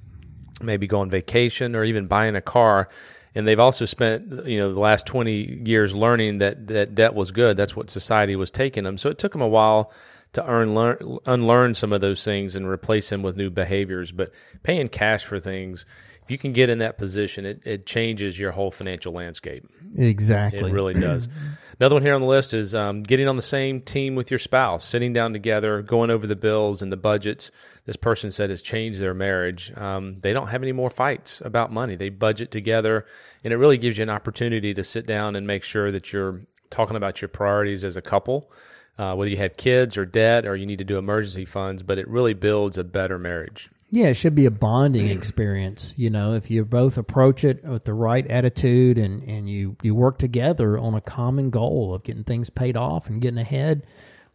maybe 0.63 0.87
go 0.87 1.01
on 1.01 1.11
vacation 1.11 1.75
or 1.77 1.85
even 1.85 2.07
buying 2.07 2.37
a 2.37 2.41
car. 2.41 2.89
And 3.35 3.47
they've 3.47 3.61
also 3.61 3.85
spent, 3.85 4.47
you 4.47 4.59
know, 4.59 4.73
the 4.73 4.81
last 4.81 5.07
20 5.07 5.63
years 5.67 5.95
learning 5.95 6.39
that, 6.39 6.69
that 6.69 6.95
debt 6.95 7.15
was 7.15 7.31
good. 7.31 7.57
That's 7.57 7.77
what 7.77 7.91
society 7.91 8.35
was 8.35 8.51
taking 8.51 8.85
them. 8.85 8.97
So 8.97 9.11
it 9.11 9.19
took 9.19 9.33
them 9.33 9.43
a 9.43 9.49
while 9.49 9.93
to 10.33 10.47
earn, 10.47 10.75
learn, 10.75 11.19
unlearn 11.27 11.75
some 11.75 11.93
of 11.93 12.01
those 12.01 12.25
things 12.25 12.57
and 12.57 12.67
replace 12.67 13.11
them 13.11 13.23
with 13.23 13.37
new 13.37 13.51
behaviors. 13.51 14.11
But 14.11 14.33
paying 14.63 14.89
cash 14.89 15.25
for 15.25 15.39
things 15.39 15.85
if 16.27 16.33
you 16.33 16.39
can 16.39 16.53
get 16.53 16.69
in 16.71 16.79
that 16.79 16.99
position, 16.99 17.47
it, 17.47 17.61
it 17.65 17.87
changes 17.87 18.37
your 18.37 18.51
whole 18.51 18.73
financial 18.73 19.13
landscape. 19.13 19.65
Exactly. 19.97 20.69
It 20.69 20.73
really 20.73 20.95
does. 20.95 21.29
Another 21.79 21.97
one 21.97 22.03
here 22.03 22.15
on 22.15 22.23
the 22.23 22.27
list 22.27 22.55
is 22.55 22.75
um, 22.75 23.03
getting 23.03 23.29
on 23.29 23.37
the 23.37 23.43
same 23.43 23.83
team 23.83 24.15
with 24.15 24.31
your 24.31 24.39
spouse, 24.39 24.83
sitting 24.83 25.13
down 25.13 25.35
together, 25.35 25.83
going 25.83 26.09
over 26.09 26.27
the 26.27 26.35
bills 26.35 26.81
and 26.81 26.91
the 26.91 26.97
budgets. 26.97 27.51
This 27.85 27.97
person 27.97 28.31
said 28.31 28.49
has 28.49 28.63
changed 28.63 28.99
their 28.99 29.13
marriage. 29.13 29.77
Um, 29.77 30.19
they 30.21 30.33
don't 30.33 30.47
have 30.47 30.63
any 30.63 30.73
more 30.73 30.89
fights 30.89 31.43
about 31.45 31.71
money. 31.71 31.95
They 31.95 32.09
budget 32.09 32.51
together, 32.51 33.05
and 33.45 33.53
it 33.53 33.59
really 33.59 33.77
gives 33.77 33.99
you 33.99 34.05
an 34.05 34.11
opportunity 34.11 34.73
to 34.73 34.83
sit 34.83 35.07
down 35.07 35.37
and 35.37 35.47
make 35.47 35.65
sure 35.65 35.93
that 35.93 36.15
you're 36.15 36.41
talking 36.71 36.97
about 36.97 37.21
your 37.21 37.29
priorities 37.29 37.85
as 37.85 37.99
a 37.99 38.03
couple, 38.03 38.51
uh, 38.97 39.15
whether 39.15 39.31
you 39.31 39.37
have 39.37 39.59
kids 39.59 39.99
or 39.99 40.07
debt 40.07 40.47
or 40.47 40.57
you 40.57 40.65
need 40.65 40.79
to 40.79 40.85
do 40.85 40.97
emergency 40.97 41.45
funds. 41.45 41.83
But 41.83 41.99
it 41.99 42.09
really 42.09 42.33
builds 42.33 42.79
a 42.79 42.85
better 42.85 43.19
marriage. 43.19 43.69
Yeah, 43.91 44.07
it 44.07 44.15
should 44.15 44.35
be 44.35 44.47
a 44.47 44.51
bonding 44.51 45.09
experience. 45.09 45.95
You 45.97 46.11
know, 46.11 46.35
if 46.35 46.51
you 46.51 46.65
both 46.65 46.99
approach 46.99 47.45
it 47.45 47.65
with 47.65 47.85
the 47.85 47.95
right 47.95 48.27
attitude 48.27 48.99
and, 48.99 49.23
and 49.23 49.49
you, 49.49 49.77
you 49.83 49.95
work 49.95 50.19
together 50.19 50.77
on 50.77 50.95
a 50.95 51.01
common 51.01 51.51
goal 51.51 51.95
of 51.95 52.03
getting 52.03 52.25
things 52.25 52.51
paid 52.51 52.77
off 52.77 53.09
and 53.09 53.21
getting 53.21 53.39
ahead, 53.39 53.87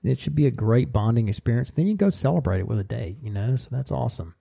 it 0.04 0.20
should 0.20 0.36
be 0.36 0.48
a 0.48 0.52
great 0.52 0.94
bonding 0.94 1.28
experience. 1.28 1.72
Then 1.72 1.88
you 1.88 1.96
go 1.96 2.10
celebrate 2.10 2.60
it 2.60 2.68
with 2.68 2.80
a 2.80 2.84
date, 2.84 3.18
you 3.22 3.30
know, 3.30 3.56
so 3.58 3.70
that's 3.72 3.92
awesome. 3.92 4.36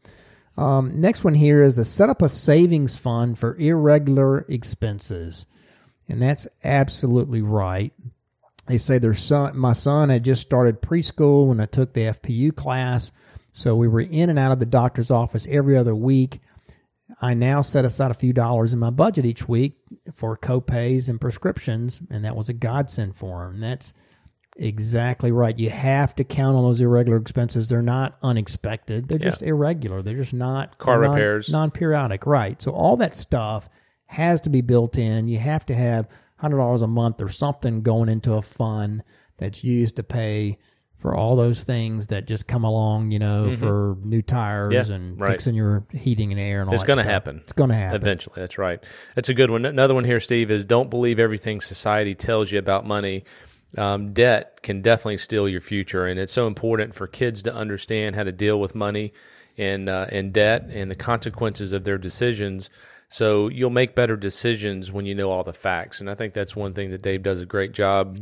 Um, 0.56 1.00
next 1.00 1.24
one 1.24 1.34
here 1.34 1.62
is 1.62 1.76
to 1.76 1.84
set 1.84 2.08
up 2.08 2.22
a 2.22 2.28
savings 2.28 2.96
fund 2.96 3.38
for 3.38 3.56
irregular 3.56 4.44
expenses. 4.48 5.46
And 6.08 6.22
that's 6.22 6.46
absolutely 6.62 7.42
right. 7.42 7.92
They 8.66 8.78
say 8.78 8.98
their 8.98 9.14
son, 9.14 9.58
my 9.58 9.72
son 9.72 10.10
had 10.10 10.24
just 10.24 10.42
started 10.42 10.82
preschool 10.82 11.48
when 11.48 11.60
I 11.60 11.66
took 11.66 11.92
the 11.92 12.02
FPU 12.02 12.54
class 12.54 13.10
so 13.52 13.74
we 13.76 13.88
were 13.88 14.00
in 14.00 14.30
and 14.30 14.38
out 14.38 14.52
of 14.52 14.60
the 14.60 14.66
doctor's 14.66 15.10
office 15.10 15.46
every 15.50 15.76
other 15.76 15.94
week. 15.94 16.40
I 17.20 17.34
now 17.34 17.60
set 17.60 17.84
aside 17.84 18.10
a 18.10 18.14
few 18.14 18.32
dollars 18.32 18.72
in 18.72 18.78
my 18.78 18.90
budget 18.90 19.24
each 19.26 19.48
week 19.48 19.78
for 20.14 20.36
copays 20.36 21.08
and 21.08 21.20
prescriptions, 21.20 22.00
and 22.10 22.24
that 22.24 22.36
was 22.36 22.48
a 22.48 22.52
godsend 22.54 23.16
for 23.16 23.44
him. 23.46 23.60
That's 23.60 23.92
exactly 24.56 25.32
right. 25.32 25.58
You 25.58 25.70
have 25.70 26.14
to 26.16 26.24
count 26.24 26.56
on 26.56 26.62
those 26.64 26.80
irregular 26.80 27.18
expenses. 27.18 27.68
They're 27.68 27.82
not 27.82 28.16
unexpected. 28.22 29.08
They're 29.08 29.18
Yeah. 29.18 29.24
just 29.30 29.42
irregular. 29.42 30.02
They're 30.02 30.16
just 30.16 30.34
not 30.34 30.78
Car 30.78 31.00
non- 31.00 31.12
repairs. 31.12 31.50
non-periodic. 31.50 32.26
Right. 32.26 32.60
So 32.60 32.72
all 32.72 32.96
that 32.98 33.14
stuff 33.14 33.68
has 34.06 34.40
to 34.42 34.50
be 34.50 34.60
built 34.60 34.98
in. 34.98 35.28
You 35.28 35.38
have 35.38 35.64
to 35.66 35.74
have 35.74 36.08
hundred 36.36 36.56
dollars 36.58 36.82
a 36.82 36.86
month 36.86 37.20
or 37.20 37.28
something 37.28 37.82
going 37.82 38.08
into 38.08 38.34
a 38.34 38.42
fund 38.42 39.02
that's 39.36 39.62
used 39.64 39.96
to 39.96 40.02
pay 40.02 40.58
for 41.00 41.16
all 41.16 41.34
those 41.34 41.64
things 41.64 42.08
that 42.08 42.26
just 42.26 42.46
come 42.46 42.62
along, 42.62 43.10
you 43.10 43.18
know, 43.18 43.56
for 43.56 43.96
new 44.04 44.20
tires 44.20 44.70
Mm-hmm. 44.70 44.90
Yeah, 44.90 44.94
and 44.94 45.20
right. 45.20 45.30
fixing 45.32 45.54
your 45.54 45.84
heating 45.92 46.30
and 46.30 46.40
air 46.40 46.60
and 46.60 46.68
all 46.68 46.72
that. 46.72 46.76
It's 46.76 46.84
going 46.84 46.98
to 46.98 47.04
happen. 47.04 47.38
It's 47.38 47.54
going 47.54 47.70
to 47.70 47.76
happen. 47.76 47.96
Eventually, 47.96 48.34
that's 48.36 48.58
right. 48.58 48.84
That's 49.14 49.30
a 49.30 49.34
good 49.34 49.50
one. 49.50 49.64
Another 49.64 49.94
one 49.94 50.04
here, 50.04 50.20
Steve, 50.20 50.50
is 50.50 50.64
don't 50.64 50.90
believe 50.90 51.18
everything 51.18 51.60
society 51.62 52.14
tells 52.14 52.52
you 52.52 52.58
about 52.58 52.86
money. 52.86 53.24
Um, 53.78 54.12
debt 54.12 54.62
can 54.62 54.82
definitely 54.82 55.18
steal 55.18 55.48
your 55.48 55.60
future, 55.60 56.06
and 56.06 56.20
it's 56.20 56.32
so 56.32 56.46
important 56.46 56.94
for 56.94 57.06
kids 57.06 57.42
to 57.42 57.54
understand 57.54 58.16
how 58.16 58.24
to 58.24 58.32
deal 58.32 58.60
with 58.60 58.74
money 58.74 59.12
and 59.56 59.88
uh, 59.88 60.06
and 60.10 60.32
debt 60.32 60.66
and 60.70 60.90
the 60.90 60.96
consequences 60.96 61.72
of 61.72 61.84
their 61.84 61.98
decisions. 61.98 62.68
So 63.08 63.48
you'll 63.48 63.70
make 63.70 63.94
better 63.94 64.16
decisions 64.16 64.92
when 64.92 65.06
you 65.06 65.14
know 65.14 65.30
all 65.30 65.44
the 65.44 65.52
facts. 65.52 66.00
And 66.00 66.10
I 66.10 66.14
think 66.14 66.34
that's 66.34 66.54
one 66.54 66.74
thing 66.74 66.90
that 66.90 67.02
Dave 67.02 67.22
does 67.22 67.40
a 67.40 67.46
great 67.46 67.72
job 67.72 68.18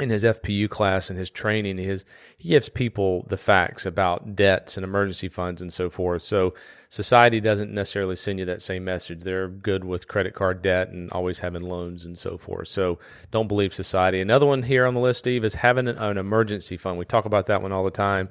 in 0.00 0.10
his 0.10 0.24
FPU 0.24 0.68
class 0.68 1.08
and 1.08 1.16
his 1.16 1.30
training 1.30 1.78
is 1.78 2.04
he 2.40 2.48
gives 2.48 2.68
people 2.68 3.24
the 3.28 3.36
facts 3.36 3.86
about 3.86 4.34
debts 4.34 4.76
and 4.76 4.82
emergency 4.82 5.28
funds 5.28 5.62
and 5.62 5.72
so 5.72 5.88
forth. 5.88 6.22
So 6.22 6.54
society 6.88 7.40
doesn't 7.40 7.72
necessarily 7.72 8.16
send 8.16 8.40
you 8.40 8.44
that 8.46 8.60
same 8.60 8.84
message. 8.84 9.20
They're 9.20 9.46
good 9.46 9.84
with 9.84 10.08
credit 10.08 10.34
card 10.34 10.62
debt 10.62 10.88
and 10.88 11.12
always 11.12 11.38
having 11.38 11.62
loans 11.62 12.04
and 12.04 12.18
so 12.18 12.36
forth. 12.36 12.66
So 12.66 12.98
don't 13.30 13.46
believe 13.46 13.72
society. 13.72 14.20
Another 14.20 14.46
one 14.46 14.64
here 14.64 14.84
on 14.84 14.94
the 14.94 15.00
list, 15.00 15.20
Steve, 15.20 15.44
is 15.44 15.54
having 15.54 15.86
an, 15.86 15.96
an 15.98 16.18
emergency 16.18 16.76
fund. 16.76 16.98
We 16.98 17.04
talk 17.04 17.24
about 17.24 17.46
that 17.46 17.62
one 17.62 17.70
all 17.70 17.84
the 17.84 17.92
time. 17.92 18.30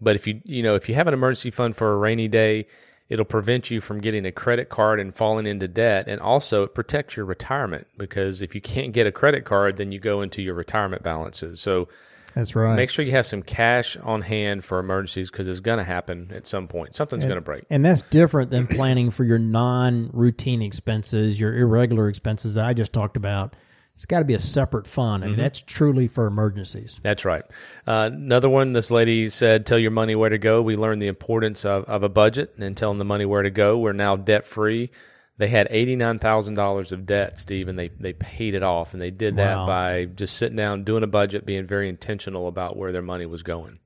But 0.00 0.14
if 0.14 0.28
you 0.28 0.40
you 0.44 0.62
know 0.62 0.76
if 0.76 0.88
you 0.88 0.94
have 0.94 1.08
an 1.08 1.14
emergency 1.14 1.50
fund 1.50 1.74
for 1.74 1.92
a 1.92 1.96
rainy 1.96 2.28
day, 2.28 2.66
it'll 3.10 3.24
prevent 3.24 3.70
you 3.70 3.80
from 3.80 3.98
getting 4.00 4.24
a 4.24 4.32
credit 4.32 4.70
card 4.70 4.98
and 4.98 5.14
falling 5.14 5.44
into 5.44 5.68
debt 5.68 6.08
and 6.08 6.20
also 6.20 6.62
it 6.62 6.74
protects 6.74 7.16
your 7.16 7.26
retirement 7.26 7.86
because 7.98 8.40
if 8.40 8.54
you 8.54 8.60
can't 8.60 8.92
get 8.92 9.06
a 9.06 9.12
credit 9.12 9.44
card 9.44 9.76
then 9.76 9.92
you 9.92 9.98
go 9.98 10.22
into 10.22 10.40
your 10.40 10.54
retirement 10.54 11.02
balances 11.02 11.60
so 11.60 11.88
That's 12.34 12.54
right. 12.56 12.76
make 12.76 12.88
sure 12.88 13.04
you 13.04 13.10
have 13.10 13.26
some 13.26 13.42
cash 13.42 13.96
on 13.98 14.22
hand 14.22 14.64
for 14.64 14.78
emergencies 14.78 15.30
because 15.30 15.48
it's 15.48 15.60
going 15.60 15.78
to 15.78 15.84
happen 15.84 16.30
at 16.34 16.46
some 16.46 16.68
point 16.68 16.94
something's 16.94 17.24
going 17.24 17.34
to 17.34 17.42
break 17.42 17.64
And 17.68 17.84
that's 17.84 18.02
different 18.02 18.50
than 18.50 18.66
planning 18.66 19.10
for 19.10 19.24
your 19.24 19.38
non-routine 19.38 20.62
expenses, 20.62 21.40
your 21.40 21.54
irregular 21.54 22.08
expenses 22.08 22.54
that 22.54 22.64
I 22.64 22.72
just 22.72 22.92
talked 22.92 23.16
about. 23.16 23.54
It's 24.00 24.06
got 24.06 24.20
to 24.20 24.24
be 24.24 24.32
a 24.32 24.38
separate 24.38 24.86
fund. 24.86 25.22
I 25.22 25.26
Mm-hmm. 25.26 25.36
mean, 25.36 25.42
that's 25.44 25.60
truly 25.60 26.08
for 26.08 26.26
emergencies. 26.26 26.98
That's 27.02 27.26
right. 27.26 27.44
Uh, 27.86 28.08
another 28.10 28.48
one, 28.48 28.72
this 28.72 28.90
lady 28.90 29.28
said, 29.28 29.66
Tell 29.66 29.78
your 29.78 29.90
money 29.90 30.14
where 30.14 30.30
to 30.30 30.38
go. 30.38 30.62
We 30.62 30.74
learned 30.74 31.02
the 31.02 31.06
importance 31.08 31.66
of, 31.66 31.84
of 31.84 32.02
a 32.02 32.08
budget 32.08 32.54
and 32.58 32.74
telling 32.74 32.96
the 32.96 33.04
money 33.04 33.26
where 33.26 33.42
to 33.42 33.50
go. 33.50 33.76
We're 33.76 33.92
now 33.92 34.16
debt 34.16 34.46
free. 34.46 34.90
They 35.36 35.48
had 35.48 35.68
$89,000 35.70 36.92
of 36.92 37.04
debt, 37.06 37.38
Steve, 37.38 37.68
and 37.68 37.78
they, 37.78 37.88
they 37.88 38.14
paid 38.14 38.54
it 38.54 38.62
off. 38.62 38.92
And 38.94 39.02
they 39.02 39.10
did 39.10 39.36
that 39.36 39.56
Wow. 39.58 39.66
by 39.66 40.04
just 40.06 40.36
sitting 40.36 40.56
down, 40.56 40.84
doing 40.84 41.02
a 41.02 41.06
budget, 41.06 41.44
being 41.44 41.66
very 41.66 41.88
intentional 41.88 42.48
about 42.48 42.76
where 42.78 42.92
their 42.92 43.02
money 43.02 43.26
was 43.26 43.42
going. 43.42 43.80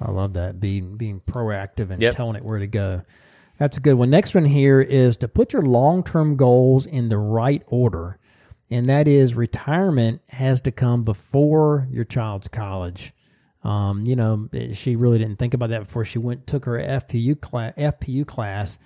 I 0.00 0.10
love 0.10 0.32
that 0.32 0.58
being 0.58 0.96
being 0.96 1.20
proactive 1.20 1.90
and 1.90 2.00
Yep. 2.02 2.14
telling 2.16 2.34
it 2.36 2.44
where 2.44 2.58
to 2.58 2.66
go. 2.66 3.02
That's 3.58 3.76
a 3.76 3.80
good 3.80 3.94
one. 3.94 4.08
Next 4.08 4.34
one 4.34 4.46
here 4.46 4.80
is 4.80 5.16
to 5.18 5.28
put 5.28 5.52
your 5.52 5.62
long 5.62 6.02
term 6.02 6.36
goals 6.36 6.86
in 6.86 7.08
the 7.08 7.18
right 7.18 7.62
order, 7.66 8.18
and 8.70 8.86
that 8.86 9.08
is 9.08 9.34
retirement 9.34 10.20
has 10.28 10.60
to 10.62 10.70
come 10.70 11.02
before 11.02 11.88
your 11.90 12.04
child's 12.04 12.48
college. 12.48 13.12
Um, 13.62 14.04
you 14.06 14.16
know, 14.16 14.48
she 14.72 14.96
really 14.96 15.18
didn't 15.18 15.38
think 15.38 15.54
about 15.54 15.70
that 15.70 15.84
before 15.84 16.04
she 16.04 16.18
went 16.18 16.46
took 16.46 16.64
her 16.64 16.78
FPU 16.78 17.38
class. 17.38 17.74
FPU 17.76 18.26
class, 18.26 18.78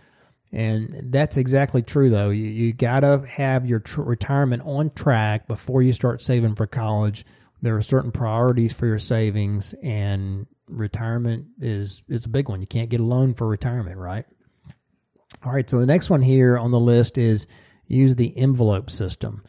and 0.50 1.12
that's 1.12 1.36
exactly 1.36 1.82
true. 1.82 2.10
Though 2.10 2.30
you 2.30 2.46
you 2.46 2.72
gotta 2.72 3.24
have 3.28 3.66
your 3.66 3.78
tr- 3.78 4.02
retirement 4.02 4.62
on 4.64 4.90
track 4.90 5.46
before 5.46 5.82
you 5.82 5.92
start 5.92 6.22
saving 6.22 6.56
for 6.56 6.66
college. 6.66 7.24
There 7.62 7.76
are 7.76 7.82
certain 7.82 8.10
priorities 8.10 8.72
for 8.72 8.86
your 8.86 8.98
savings, 8.98 9.74
and 9.82 10.46
retirement 10.68 11.46
is 11.60 12.02
is 12.08 12.26
a 12.26 12.28
big 12.28 12.48
one. 12.48 12.60
You 12.60 12.66
can't 12.66 12.90
get 12.90 13.00
a 13.00 13.04
loan 13.04 13.34
for 13.34 13.46
retirement, 13.46 13.96
right? 13.96 14.24
All 15.44 15.52
right, 15.52 15.68
so 15.68 15.78
the 15.78 15.86
next 15.86 16.10
one 16.10 16.22
here 16.22 16.58
on 16.58 16.70
the 16.70 16.80
list 16.80 17.18
is 17.18 17.46
use 17.86 18.16
the 18.16 18.36
envelope 18.36 18.90
system. 18.90 19.44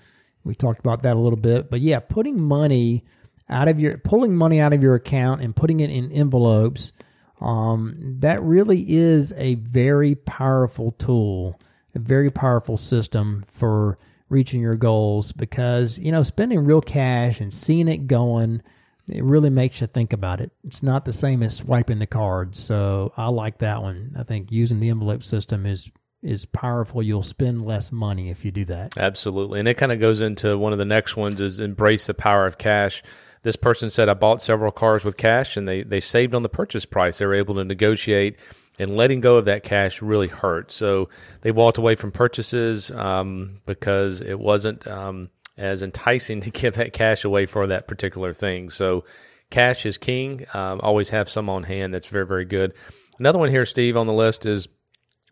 We 0.45 0.55
talked 0.55 0.79
about 0.79 1.03
that 1.03 1.17
a 1.17 1.19
little 1.19 1.39
bit, 1.39 1.69
but 1.69 1.81
yeah, 1.81 1.99
putting 1.99 2.41
money 2.41 3.03
out 3.49 3.67
of 3.67 3.79
your 3.79 3.97
pulling 3.97 4.35
money 4.35 4.59
out 4.59 4.73
of 4.73 4.81
your 4.81 4.95
account 4.95 5.41
and 5.41 5.55
putting 5.55 5.79
it 5.79 5.89
in 5.89 6.11
envelopes 6.11 6.93
um, 7.41 7.95
that 8.19 8.41
really 8.41 8.85
is 8.87 9.33
a 9.37 9.55
very 9.55 10.15
powerful 10.15 10.91
tool, 10.93 11.59
a 11.93 11.99
very 11.99 12.31
powerful 12.31 12.77
system 12.77 13.43
for 13.51 13.97
reaching 14.29 14.61
your 14.61 14.75
goals 14.75 15.31
because 15.31 15.99
you 15.99 16.11
know 16.11 16.23
spending 16.23 16.63
real 16.63 16.81
cash 16.81 17.39
and 17.39 17.53
seeing 17.53 17.87
it 17.87 18.07
going 18.07 18.61
it 19.07 19.23
really 19.23 19.51
makes 19.51 19.81
you 19.81 19.87
think 19.87 20.13
about 20.13 20.41
it. 20.41 20.51
It's 20.63 20.81
not 20.81 21.05
the 21.05 21.13
same 21.13 21.43
as 21.43 21.55
swiping 21.55 21.99
the 21.99 22.07
card. 22.07 22.55
So 22.55 23.13
I 23.15 23.29
like 23.29 23.59
that 23.59 23.81
one. 23.81 24.15
I 24.17 24.23
think 24.23 24.51
using 24.51 24.79
the 24.79 24.89
envelope 24.89 25.23
system 25.23 25.65
is 25.65 25.91
is 26.25 26.46
powerful. 26.46 27.01
You'll 27.01 27.24
spend 27.24 27.65
less 27.65 27.91
money 27.91 28.29
if 28.29 28.44
you 28.44 28.51
do 28.51 28.65
that. 28.65 28.98
Absolutely. 28.98 29.60
And 29.60 29.67
it 29.67 29.75
kind 29.75 29.91
of 29.91 30.00
goes 30.00 30.22
into 30.22 30.58
one 30.58 30.74
of 30.74 30.79
the 30.79 30.86
next 30.86 31.15
ones 31.15 31.39
is 31.41 31.60
embrace 31.60 32.08
the 32.08 32.13
power 32.13 32.46
of 32.46 32.58
cash. 32.58 33.03
This 33.44 33.55
person 33.55 33.89
said, 33.89 34.10
I 34.10 34.15
bought 34.15 34.41
several 34.41 34.72
cars 34.72 35.05
with 35.05 35.17
cash 35.17 35.55
and 35.55 35.67
they, 35.67 35.84
they 35.84 36.01
saved 36.01 36.34
on 36.34 36.41
the 36.41 36.50
purchase 36.50 36.86
price. 36.86 37.20
They 37.20 37.25
were 37.25 37.36
able 37.36 37.55
to 37.55 37.63
negotiate 37.63 38.39
and 38.79 38.98
letting 38.98 39.22
go 39.22 39.38
of 39.38 39.46
that 39.46 39.63
cash 39.63 40.01
really 40.01 40.27
hurt. 40.27 40.72
So 40.72 41.10
they 41.41 41.51
walked 41.51 41.77
away 41.77 41.96
from 41.96 42.12
purchases 42.12 42.91
um, 42.91 43.62
because 43.65 44.22
it 44.22 44.39
wasn't 44.39 44.86
um, 44.88 45.29
as 45.58 45.84
enticing 45.84 46.41
to 46.41 46.50
give 46.50 46.75
that 46.75 46.94
cash 46.94 47.24
away 47.24 47.46
for 47.46 47.67
that 47.67 47.88
particular 47.88 48.34
thing. 48.34 48.70
So 48.70 49.05
cash 49.50 49.86
is 49.86 49.98
king. 49.98 50.46
Um, 50.53 50.79
always 50.82 51.10
have 51.10 51.29
some 51.29 51.50
on 51.50 51.63
hand. 51.63 51.94
That's 51.94 52.08
very, 52.08 52.25
very 52.25 52.46
good. 52.46 52.74
Another 53.20 53.39
one 53.39 53.50
here, 53.50 53.65
Steve, 53.65 53.96
on 53.96 54.08
the 54.08 54.13
list 54.13 54.46
is 54.46 54.67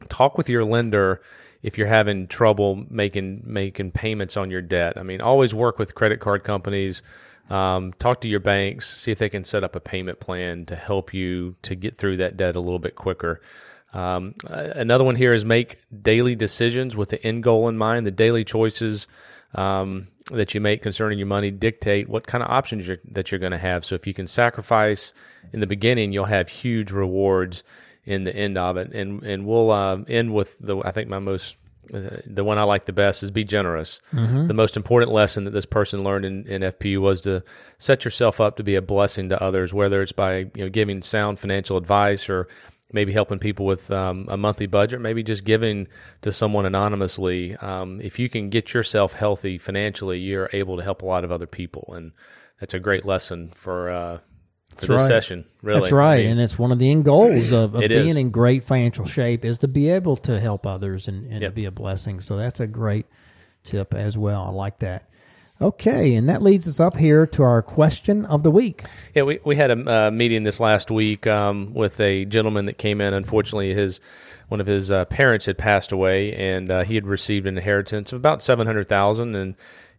talk 0.10 0.38
with 0.38 0.50
your 0.50 0.66
lender 0.66 1.22
if 1.62 1.78
you're 1.78 1.88
having 1.88 2.28
trouble 2.28 2.86
making 2.90 3.42
making 3.46 3.92
payments 3.92 4.38
on 4.38 4.52
your 4.52 4.62
debt. 4.62 4.98
I 4.98 5.04
mean, 5.04 5.22
always 5.22 5.56
work 5.56 5.80
with 5.80 5.96
credit 5.96 6.20
card 6.20 6.44
companies. 6.44 7.02
Um, 7.50 7.94
talk 7.94 8.22
to 8.22 8.30
your 8.30 8.40
banks, 8.40 8.90
see 8.90 9.12
if 9.12 9.20
they 9.20 9.30
can 9.30 9.44
set 9.44 9.64
up 9.64 9.76
a 9.76 9.80
payment 9.80 10.20
plan 10.20 10.66
to 10.68 10.76
help 10.76 11.14
you 11.14 11.56
to 11.64 11.76
get 11.76 11.98
through 11.98 12.18
that 12.18 12.38
debt 12.38 12.56
a 12.56 12.60
little 12.60 12.80
bit 12.80 12.96
quicker. 12.96 13.42
Um, 13.94 14.36
another 14.48 15.04
one 15.04 15.16
here 15.16 15.34
is 15.34 15.46
make 15.46 15.80
daily 16.02 16.36
decisions 16.36 16.96
with 16.98 17.10
the 17.10 17.24
end 17.24 17.44
goal 17.44 17.68
in 17.68 17.78
mind. 17.78 18.08
The 18.08 18.12
daily 18.12 18.44
choices 18.44 19.08
um, 19.54 20.08
that 20.32 20.56
you 20.56 20.62
make 20.62 20.82
concerning 20.82 21.20
your 21.20 21.28
money 21.28 21.52
dictate 21.52 22.10
what 22.10 22.26
kind 22.26 22.44
of 22.44 22.50
options 22.50 22.88
you're, 22.88 22.98
that 23.12 23.32
you're 23.32 23.40
going 23.40 23.52
to 23.52 23.58
have. 23.58 23.86
So 23.86 23.94
if 23.94 24.08
you 24.08 24.14
can 24.14 24.26
sacrifice 24.26 25.14
in 25.52 25.60
the 25.60 25.68
beginning, 25.68 26.12
you'll 26.12 26.26
have 26.26 26.50
huge 26.50 26.92
rewards 26.92 27.64
in 28.06 28.24
the 28.24 28.36
end 28.36 28.58
of 28.58 28.78
it. 28.78 28.94
And 28.94 29.24
and 29.24 29.46
we'll 29.46 29.72
uh, 29.72 29.98
end 30.08 30.34
with 30.34 30.60
the 30.60 30.78
I 30.80 30.92
think 30.92 31.10
my 31.10 31.20
most 31.20 31.58
uh, 31.94 32.22
the 32.26 32.44
one 32.44 32.58
I 32.58 32.64
like 32.64 32.86
the 32.86 32.94
best 32.94 33.24
is 33.24 33.32
be 33.32 33.44
generous. 33.44 34.00
The 34.48 34.54
most 34.54 34.78
important 34.78 35.12
lesson 35.12 35.44
that 35.46 35.52
this 35.52 35.66
person 35.66 36.04
learned 36.04 36.26
in, 36.26 36.48
in 36.48 36.62
FPU 36.62 37.02
was 37.02 37.22
to 37.22 37.44
set 37.78 38.06
yourself 38.06 38.40
up 38.40 38.56
to 38.58 38.64
be 38.64 38.76
a 38.76 38.82
blessing 38.82 39.30
to 39.30 39.42
others, 39.42 39.74
whether 39.74 40.02
it's 40.02 40.14
by 40.14 40.38
you 40.38 40.64
know 40.64 40.70
giving 40.70 41.02
sound 41.02 41.40
financial 41.40 41.78
advice 41.78 42.30
or 42.30 42.48
maybe 42.94 43.12
helping 43.12 43.40
people 43.40 43.66
with 43.66 43.90
um, 43.92 44.28
a 44.30 44.38
monthly 44.38 44.68
budget, 44.68 45.02
maybe 45.02 45.24
just 45.24 45.44
giving 45.44 45.88
to 46.22 46.32
someone 46.32 46.66
anonymously. 46.66 47.56
Um, 47.58 48.00
if 48.02 48.20
you 48.20 48.30
can 48.30 48.50
get 48.50 48.74
yourself 48.74 49.14
healthy 49.14 49.58
financially, 49.58 50.20
you're 50.20 50.50
able 50.54 50.78
to 50.78 50.84
help 50.84 51.02
a 51.02 51.06
lot 51.06 51.24
of 51.24 51.32
other 51.32 51.48
people, 51.48 51.92
and 51.96 52.12
that's 52.60 52.74
a 52.74 52.80
great 52.80 53.04
lesson 53.04 53.50
for 53.50 53.90
uh, 53.90 54.20
for 54.74 54.88
this 54.88 55.02
right. 55.02 55.08
session. 55.08 55.46
Really, 55.62 55.80
That's 55.80 55.92
right, 55.92 56.14
I 56.14 56.18
mean, 56.24 56.32
and 56.32 56.42
it's 56.42 56.60
one 56.60 56.72
of 56.72 56.80
the 56.80 56.92
end 56.92 57.06
goals 57.06 57.52
of, 57.52 57.76
of 57.76 57.80
being 57.80 58.10
is. 58.10 58.18
in 58.18 58.32
great 58.32 58.64
financial 58.64 59.06
shape 59.06 59.46
is 59.46 59.60
to 59.60 59.68
be 59.68 59.90
able 59.90 60.18
to 60.18 60.40
help 60.40 60.66
others 60.66 61.08
and, 61.08 61.32
and 61.32 61.42
to 61.42 61.52
be 61.52 61.66
a 61.66 61.72
blessing. 61.72 62.20
So 62.20 62.38
that's 62.38 62.60
a 62.60 62.68
great 62.68 63.06
tip 63.64 63.94
as 63.94 64.18
well. 64.18 64.44
I 64.44 64.50
like 64.50 64.80
that. 64.80 65.10
Okay, 65.62 66.16
and 66.16 66.28
that 66.28 66.42
leads 66.42 66.68
us 66.68 66.80
up 66.80 66.98
here 66.98 67.26
to 67.28 67.44
our 67.44 67.62
question 67.62 68.26
of 68.26 68.44
the 68.44 68.52
week. 68.52 68.84
Yeah, 69.14 69.24
we, 69.24 69.40
we 69.46 69.56
had 69.56 69.72
a 69.72 70.08
uh, 70.08 70.12
meeting 70.12 70.44
this 70.44 70.60
last 70.60 70.92
week 70.92 71.26
um, 71.28 71.74
with 71.74 72.00
a 72.02 72.26
gentleman 72.26 72.66
that 72.66 72.78
came 72.78 73.00
in. 73.00 73.14
Unfortunately, 73.14 73.74
his 73.74 74.02
one 74.50 74.60
of 74.60 74.68
his 74.68 74.92
uh, 74.92 75.06
parents 75.06 75.46
had 75.46 75.58
passed 75.58 75.92
away, 75.92 76.34
and 76.34 76.70
uh, 76.70 76.84
he 76.84 76.96
had 76.96 77.08
received 77.08 77.48
an 77.48 77.58
inheritance 77.58 78.12
of 78.12 78.18
about 78.18 78.42
seven 78.42 78.68
hundred 78.68 78.90
thousand. 78.90 79.36
And 79.36 79.56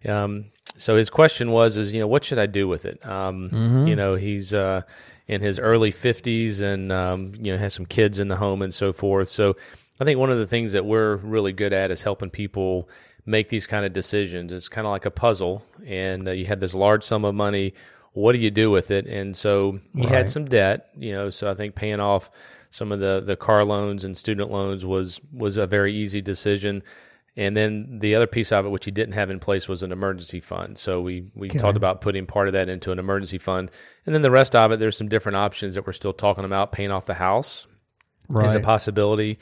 um, 0.06 0.46
so 0.76 0.96
his 0.96 1.10
question 1.10 1.50
was, 1.50 1.76
is 1.76 1.92
you 1.92 2.00
know, 2.00 2.06
what 2.06 2.24
should 2.24 2.38
I 2.38 2.46
do 2.46 2.66
with 2.68 2.84
it? 2.84 3.04
Um, 3.06 3.86
You 3.86 3.96
know, 3.96 4.14
he's 4.16 4.52
uh, 4.54 4.82
in 5.28 5.40
his 5.40 5.58
early 5.58 5.90
fifties, 5.90 6.60
and 6.60 6.90
um, 6.92 7.32
you 7.40 7.52
know, 7.52 7.58
has 7.58 7.74
some 7.74 7.86
kids 7.86 8.18
in 8.18 8.28
the 8.28 8.36
home 8.36 8.62
and 8.62 8.72
so 8.74 8.92
forth. 8.92 9.28
So 9.28 9.56
I 10.00 10.04
think 10.04 10.18
one 10.18 10.30
of 10.32 10.38
the 10.38 10.46
things 10.46 10.72
that 10.72 10.84
we're 10.84 11.16
really 11.16 11.52
good 11.52 11.72
at 11.72 11.90
is 11.90 12.02
helping 12.02 12.30
people 12.30 12.88
make 13.26 13.48
these 13.48 13.66
kind 13.66 13.86
of 13.86 13.92
decisions. 13.92 14.52
It's 14.52 14.68
kind 14.68 14.86
of 14.86 14.90
like 14.90 15.06
a 15.06 15.10
puzzle, 15.10 15.62
and 15.86 16.28
uh, 16.28 16.32
you 16.32 16.46
have 16.46 16.60
this 16.60 16.74
large 16.74 17.04
sum 17.04 17.24
of 17.24 17.34
money. 17.34 17.74
What 18.12 18.32
do 18.32 18.38
you 18.38 18.50
do 18.50 18.70
with 18.70 18.90
it? 18.90 19.06
And 19.06 19.36
so 19.36 19.80
he 19.94 20.02
Right. 20.02 20.10
had 20.10 20.30
some 20.30 20.44
debt, 20.44 20.88
you 20.96 21.12
know. 21.12 21.30
So 21.30 21.50
I 21.50 21.54
think 21.54 21.74
paying 21.74 22.00
off 22.00 22.30
some 22.70 22.92
of 22.92 23.00
the 23.00 23.22
the 23.24 23.36
car 23.36 23.64
loans 23.64 24.04
and 24.04 24.16
student 24.16 24.50
loans 24.50 24.84
was 24.84 25.20
was 25.32 25.56
a 25.56 25.66
very 25.66 25.94
easy 25.94 26.20
decision. 26.20 26.82
And 27.36 27.56
then 27.56 27.98
the 27.98 28.14
other 28.14 28.28
piece 28.28 28.52
of 28.52 28.64
it, 28.64 28.68
which 28.68 28.84
he 28.84 28.92
didn't 28.92 29.14
have 29.14 29.28
in 29.28 29.40
place, 29.40 29.68
was 29.68 29.82
an 29.82 29.90
emergency 29.90 30.38
fund. 30.38 30.78
So 30.78 31.00
we 31.00 31.26
we 31.34 31.48
talked 31.48 31.76
about 31.76 32.00
putting 32.00 32.26
part 32.26 32.46
of 32.46 32.52
that 32.52 32.68
into 32.68 32.92
an 32.92 32.98
emergency 33.00 33.38
fund, 33.38 33.70
and 34.06 34.14
then 34.14 34.22
the 34.22 34.30
rest 34.30 34.54
of 34.54 34.70
it, 34.70 34.78
there's 34.78 34.96
some 34.96 35.08
different 35.08 35.36
options 35.36 35.74
that 35.74 35.86
we're 35.86 35.92
still 35.92 36.12
talking 36.12 36.44
about. 36.44 36.70
Paying 36.70 36.92
off 36.92 37.06
the 37.06 37.14
house, 37.14 37.66
is 38.44 38.54
a 38.54 38.60
possibility. 38.60 39.38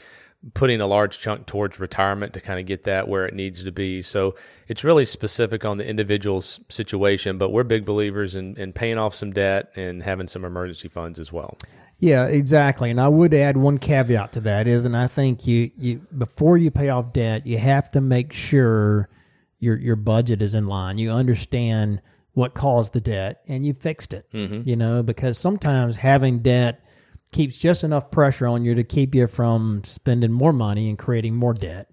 Putting 0.54 0.80
a 0.80 0.86
large 0.88 1.20
chunk 1.20 1.46
towards 1.46 1.78
retirement 1.78 2.32
to 2.32 2.40
kind 2.40 2.58
of 2.58 2.66
get 2.66 2.82
that 2.84 3.06
where 3.06 3.26
it 3.26 3.34
needs 3.34 3.62
to 3.62 3.70
be. 3.70 4.02
So 4.02 4.34
it's 4.66 4.82
really 4.82 5.04
specific 5.04 5.64
on 5.64 5.78
the 5.78 5.86
individual's 5.86 6.58
situation, 6.68 7.38
but 7.38 7.50
we're 7.50 7.62
big 7.62 7.84
believers 7.84 8.34
in, 8.34 8.56
in 8.56 8.72
paying 8.72 8.98
off 8.98 9.14
some 9.14 9.32
debt 9.32 9.70
and 9.76 10.02
having 10.02 10.26
some 10.26 10.44
emergency 10.44 10.88
funds 10.88 11.20
as 11.20 11.32
well. 11.32 11.56
Yeah, 12.02 12.26
exactly. 12.26 12.90
And 12.90 13.00
I 13.00 13.06
would 13.06 13.32
add 13.32 13.56
one 13.56 13.78
caveat 13.78 14.32
to 14.32 14.40
that 14.40 14.66
is, 14.66 14.84
and 14.86 14.96
I 14.96 15.06
think 15.06 15.46
you, 15.46 15.70
you 15.76 16.00
before 16.18 16.58
you 16.58 16.72
pay 16.72 16.88
off 16.88 17.12
debt, 17.12 17.46
you 17.46 17.58
have 17.58 17.92
to 17.92 18.00
make 18.00 18.32
sure 18.32 19.08
your 19.60 19.78
your 19.78 19.94
budget 19.94 20.42
is 20.42 20.56
in 20.56 20.66
line. 20.66 20.98
You 20.98 21.12
understand 21.12 22.02
what 22.32 22.54
caused 22.54 22.92
the 22.92 23.00
debt 23.00 23.42
and 23.46 23.64
you 23.64 23.72
fixed 23.72 24.14
it. 24.14 24.26
You 24.66 24.74
know, 24.74 25.04
because 25.04 25.38
sometimes 25.38 25.94
having 25.94 26.40
debt 26.40 26.84
keeps 27.30 27.56
just 27.56 27.84
enough 27.84 28.10
pressure 28.10 28.48
on 28.48 28.64
you 28.64 28.74
to 28.74 28.82
keep 28.82 29.14
you 29.14 29.28
from 29.28 29.84
spending 29.84 30.32
more 30.32 30.52
money 30.52 30.88
and 30.88 30.98
creating 30.98 31.36
more 31.36 31.54
debt. 31.54 31.88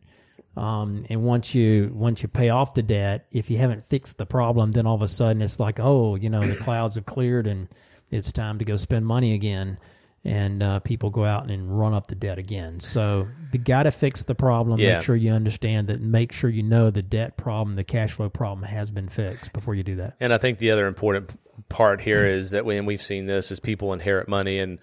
Um, 0.57 1.05
and 1.11 1.21
once 1.21 1.53
you 1.53 1.91
once 1.93 2.23
you 2.23 2.29
pay 2.29 2.49
off 2.49 2.73
the 2.73 2.81
debt, 2.81 3.27
if 3.31 3.51
you 3.51 3.59
haven't 3.59 3.85
fixed 3.85 4.17
the 4.17 4.25
problem, 4.25 4.71
then 4.71 4.87
all 4.87 4.95
of 4.95 5.03
a 5.03 5.07
sudden 5.07 5.43
it's 5.43 5.59
like, 5.59 5.79
oh, 5.79 6.15
you 6.15 6.31
know, 6.31 6.41
the 6.47 6.55
clouds 6.55 6.95
have 6.95 7.05
cleared 7.05 7.45
and 7.45 7.67
it's 8.09 8.31
time 8.31 8.57
to 8.57 8.65
go 8.65 8.75
spend 8.75 9.05
money 9.05 9.35
again. 9.35 9.77
And 10.25 10.61
uh, 10.61 10.79
people 10.79 11.09
go 11.09 11.23
out 11.23 11.49
and 11.49 11.79
run 11.79 11.93
up 11.93 12.07
the 12.07 12.15
debt 12.15 12.37
again. 12.37 12.81
So 12.81 13.27
you 13.53 13.59
got 13.59 13.83
to 13.83 13.91
fix 13.91 14.23
the 14.23 14.35
problem. 14.35 14.79
Yeah. 14.79 14.95
Make 14.95 15.03
sure 15.03 15.15
you 15.15 15.31
understand 15.31 15.87
that. 15.87 16.01
Make 16.01 16.33
sure 16.33 16.49
you 16.49 16.63
know 16.63 16.89
the 16.89 17.01
debt 17.01 17.37
problem, 17.37 17.75
the 17.75 17.85
cash 17.85 18.11
flow 18.11 18.29
problem 18.29 18.67
has 18.67 18.91
been 18.91 19.07
fixed 19.07 19.53
before 19.53 19.75
you 19.75 19.83
do 19.83 19.95
that. 19.95 20.15
And 20.19 20.33
I 20.33 20.37
think 20.37 20.57
the 20.57 20.71
other 20.71 20.87
important 20.87 21.39
part 21.69 22.01
here 22.01 22.25
is 22.25 22.51
that 22.51 22.65
when 22.65 22.85
we've 22.85 23.01
seen 23.01 23.27
this 23.27 23.51
is 23.51 23.59
people 23.59 23.93
inherit 23.93 24.27
money 24.27 24.59
and 24.59 24.79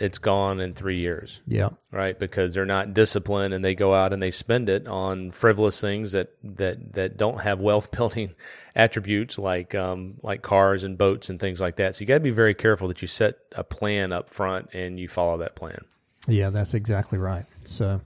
it's 0.00 0.18
gone 0.18 0.60
in 0.60 0.74
three 0.74 0.98
years. 0.98 1.42
Yeah. 1.46 1.70
right? 1.90 2.18
Because 2.18 2.54
they're 2.54 2.64
not 2.64 2.94
disciplined 2.94 3.54
and 3.54 3.64
they 3.64 3.74
go 3.74 3.94
out 3.94 4.12
and 4.12 4.22
they 4.22 4.30
spend 4.30 4.68
it 4.68 4.86
on 4.86 5.32
frivolous 5.32 5.80
things 5.80 6.12
that 6.12 6.30
that 6.42 6.92
that 6.94 7.16
don't 7.16 7.40
have 7.40 7.60
wealth 7.60 7.90
building 7.96 8.34
attributes 8.74 9.38
like 9.38 9.74
um, 9.74 10.14
like 10.22 10.42
cars 10.42 10.84
and 10.84 10.96
boats 10.96 11.30
and 11.30 11.40
things 11.40 11.60
like 11.60 11.76
that. 11.76 11.94
So 11.94 12.00
you 12.00 12.06
got 12.06 12.14
to 12.14 12.20
be 12.20 12.30
very 12.30 12.54
careful 12.54 12.88
that 12.88 13.02
you 13.02 13.08
set 13.08 13.38
a 13.52 13.64
plan 13.64 14.12
up 14.12 14.30
front 14.30 14.70
and 14.72 14.98
you 14.98 15.08
follow 15.08 15.38
that 15.38 15.56
plan. 15.56 15.84
Yeah, 16.26 16.50
that's 16.50 16.74
exactly 16.74 17.18
right. 17.18 17.44
So, 17.64 18.00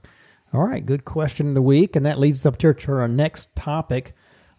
all 0.53 0.61
right, 0.61 0.85
good 0.85 1.03
question 1.03 1.49
of 1.49 1.53
the 1.55 1.61
week, 1.61 1.95
and 1.95 2.05
that 2.05 2.19
leads 2.19 2.41
us 2.41 2.45
up 2.45 2.57
to, 2.59 2.73
to 2.73 2.91
our 2.93 3.07
next 3.07 3.55
topic. 3.55 4.13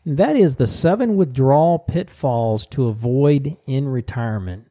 That 0.05 0.37
is 0.37 0.57
the 0.57 0.67
seven 0.67 1.17
withdrawal 1.17 1.79
pitfalls 1.79 2.67
to 2.69 2.89
avoid 2.89 3.57
in 3.67 3.89
retirement. 3.89 4.67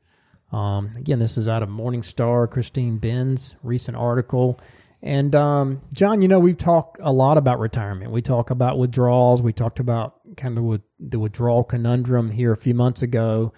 Um, 0.54 0.92
again, 0.96 1.18
this 1.18 1.38
is 1.38 1.50
out 1.50 1.64
of 1.64 1.70
Morningstar, 1.70 2.50
Christine 2.50 3.00
Benz 3.00 3.56
recent 3.64 3.98
article. 3.98 4.60
And 5.02 5.36
um, 5.36 5.82
John, 5.92 6.22
you 6.22 6.28
know, 6.28 6.40
we've 6.40 6.58
talked 6.58 7.00
a 7.02 7.12
lot 7.12 7.38
about 7.38 7.60
retirement. 7.60 8.12
We 8.12 8.22
talk 8.22 8.52
about 8.52 8.78
withdrawals. 8.78 9.42
We 9.42 9.52
talked 9.52 9.80
about 9.80 10.20
kind 10.38 10.58
of 10.58 10.82
the 11.00 11.20
withdrawal 11.20 11.64
conundrum 11.64 12.32
here 12.32 12.54
a 12.54 12.58
few 12.58 12.74
months 12.74 13.02
ago, 13.02 13.52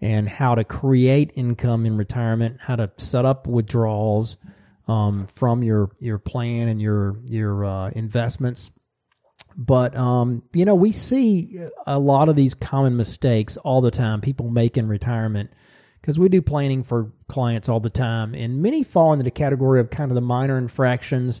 and 0.00 0.28
how 0.28 0.54
to 0.54 0.64
create 0.64 1.32
income 1.34 1.84
in 1.84 1.96
retirement, 1.98 2.60
how 2.62 2.76
to 2.76 2.90
set 2.96 3.26
up 3.26 3.46
withdrawals 3.46 4.38
um, 4.88 5.26
from 5.26 5.62
your 5.62 5.90
your 5.98 6.18
plan 6.18 6.68
and 6.68 6.80
your 6.80 7.18
your 7.28 7.64
uh, 7.64 7.90
investments. 7.90 8.70
But 9.58 9.94
um, 9.96 10.44
you 10.54 10.64
know, 10.64 10.74
we 10.74 10.92
see 10.92 11.60
a 11.86 11.98
lot 11.98 12.30
of 12.30 12.36
these 12.36 12.54
common 12.54 12.96
mistakes 12.96 13.58
all 13.58 13.82
the 13.82 13.90
time. 13.90 14.22
People 14.22 14.48
make 14.48 14.78
in 14.78 14.88
retirement 14.88 15.50
because 16.06 16.20
we 16.20 16.28
do 16.28 16.40
planning 16.40 16.84
for 16.84 17.10
clients 17.26 17.68
all 17.68 17.80
the 17.80 17.90
time, 17.90 18.32
and 18.32 18.62
many 18.62 18.84
fall 18.84 19.12
into 19.12 19.24
the 19.24 19.30
category 19.32 19.80
of 19.80 19.90
kind 19.90 20.12
of 20.12 20.14
the 20.14 20.20
minor 20.20 20.56
infractions, 20.56 21.40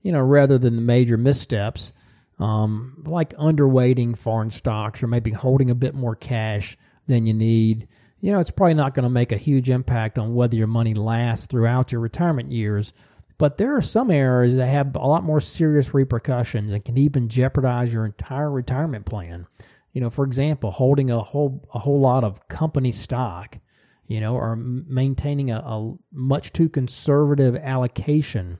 you 0.00 0.10
know, 0.10 0.20
rather 0.20 0.58
than 0.58 0.74
the 0.74 0.82
major 0.82 1.16
missteps, 1.16 1.92
um, 2.40 3.00
like 3.06 3.32
underweighting 3.36 4.18
foreign 4.18 4.50
stocks 4.50 5.04
or 5.04 5.06
maybe 5.06 5.30
holding 5.30 5.70
a 5.70 5.76
bit 5.76 5.94
more 5.94 6.16
cash 6.16 6.76
than 7.06 7.26
you 7.26 7.32
need. 7.32 7.86
You 8.18 8.32
know, 8.32 8.40
it's 8.40 8.50
probably 8.50 8.74
not 8.74 8.94
going 8.94 9.04
to 9.04 9.08
make 9.08 9.30
a 9.30 9.36
huge 9.36 9.70
impact 9.70 10.18
on 10.18 10.34
whether 10.34 10.56
your 10.56 10.66
money 10.66 10.94
lasts 10.94 11.46
throughout 11.46 11.92
your 11.92 12.00
retirement 12.00 12.50
years. 12.50 12.92
But 13.38 13.56
there 13.56 13.76
are 13.76 13.82
some 13.82 14.10
errors 14.10 14.56
that 14.56 14.66
have 14.66 14.96
a 14.96 15.06
lot 15.06 15.22
more 15.22 15.40
serious 15.40 15.94
repercussions 15.94 16.72
and 16.72 16.84
can 16.84 16.98
even 16.98 17.28
jeopardize 17.28 17.94
your 17.94 18.04
entire 18.04 18.50
retirement 18.50 19.06
plan. 19.06 19.46
You 19.92 20.00
know, 20.00 20.10
for 20.10 20.24
example, 20.24 20.72
holding 20.72 21.08
a 21.08 21.20
whole 21.20 21.68
a 21.72 21.78
whole 21.78 22.00
lot 22.00 22.24
of 22.24 22.48
company 22.48 22.90
stock, 22.90 23.58
you 24.06 24.20
know, 24.20 24.34
or 24.34 24.56
maintaining 24.56 25.50
a, 25.50 25.58
a 25.58 25.94
much 26.12 26.52
too 26.52 26.68
conservative 26.68 27.56
allocation. 27.56 28.58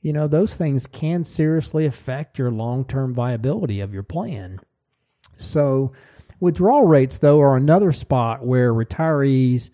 You 0.00 0.12
know, 0.12 0.26
those 0.26 0.56
things 0.56 0.86
can 0.86 1.24
seriously 1.24 1.86
affect 1.86 2.38
your 2.38 2.50
long 2.50 2.84
term 2.84 3.14
viability 3.14 3.80
of 3.80 3.92
your 3.92 4.02
plan. 4.02 4.60
So, 5.36 5.92
withdrawal 6.40 6.86
rates, 6.86 7.18
though, 7.18 7.40
are 7.40 7.56
another 7.56 7.90
spot 7.92 8.44
where 8.44 8.72
retirees' 8.72 9.70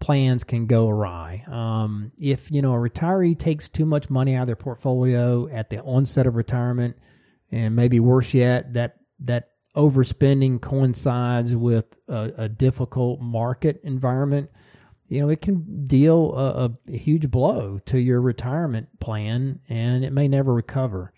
plans 0.00 0.44
can 0.44 0.66
go 0.66 0.88
awry. 0.88 1.44
Um, 1.46 2.12
if 2.20 2.50
you 2.50 2.62
know 2.62 2.74
a 2.74 2.78
retiree 2.78 3.38
takes 3.38 3.68
too 3.68 3.86
much 3.86 4.10
money 4.10 4.34
out 4.34 4.42
of 4.42 4.46
their 4.48 4.56
portfolio 4.56 5.48
at 5.48 5.70
the 5.70 5.80
onset 5.82 6.26
of 6.26 6.36
retirement, 6.36 6.96
and 7.50 7.74
maybe 7.74 8.00
worse 8.00 8.34
yet, 8.34 8.74
that 8.74 8.96
that 9.20 9.50
overspending 9.78 10.60
coincides 10.60 11.54
with 11.54 11.96
a, 12.08 12.32
a 12.36 12.48
difficult 12.48 13.20
market 13.20 13.80
environment, 13.84 14.50
you 15.06 15.20
know, 15.20 15.28
it 15.28 15.40
can 15.40 15.84
deal 15.84 16.34
a, 16.36 16.72
a 16.92 16.96
huge 16.96 17.30
blow 17.30 17.78
to 17.86 17.98
your 17.98 18.20
retirement 18.20 18.98
plan, 18.98 19.60
and 19.68 20.04
it 20.04 20.12
may 20.12 20.26
never 20.26 20.52
recover. 20.52 21.12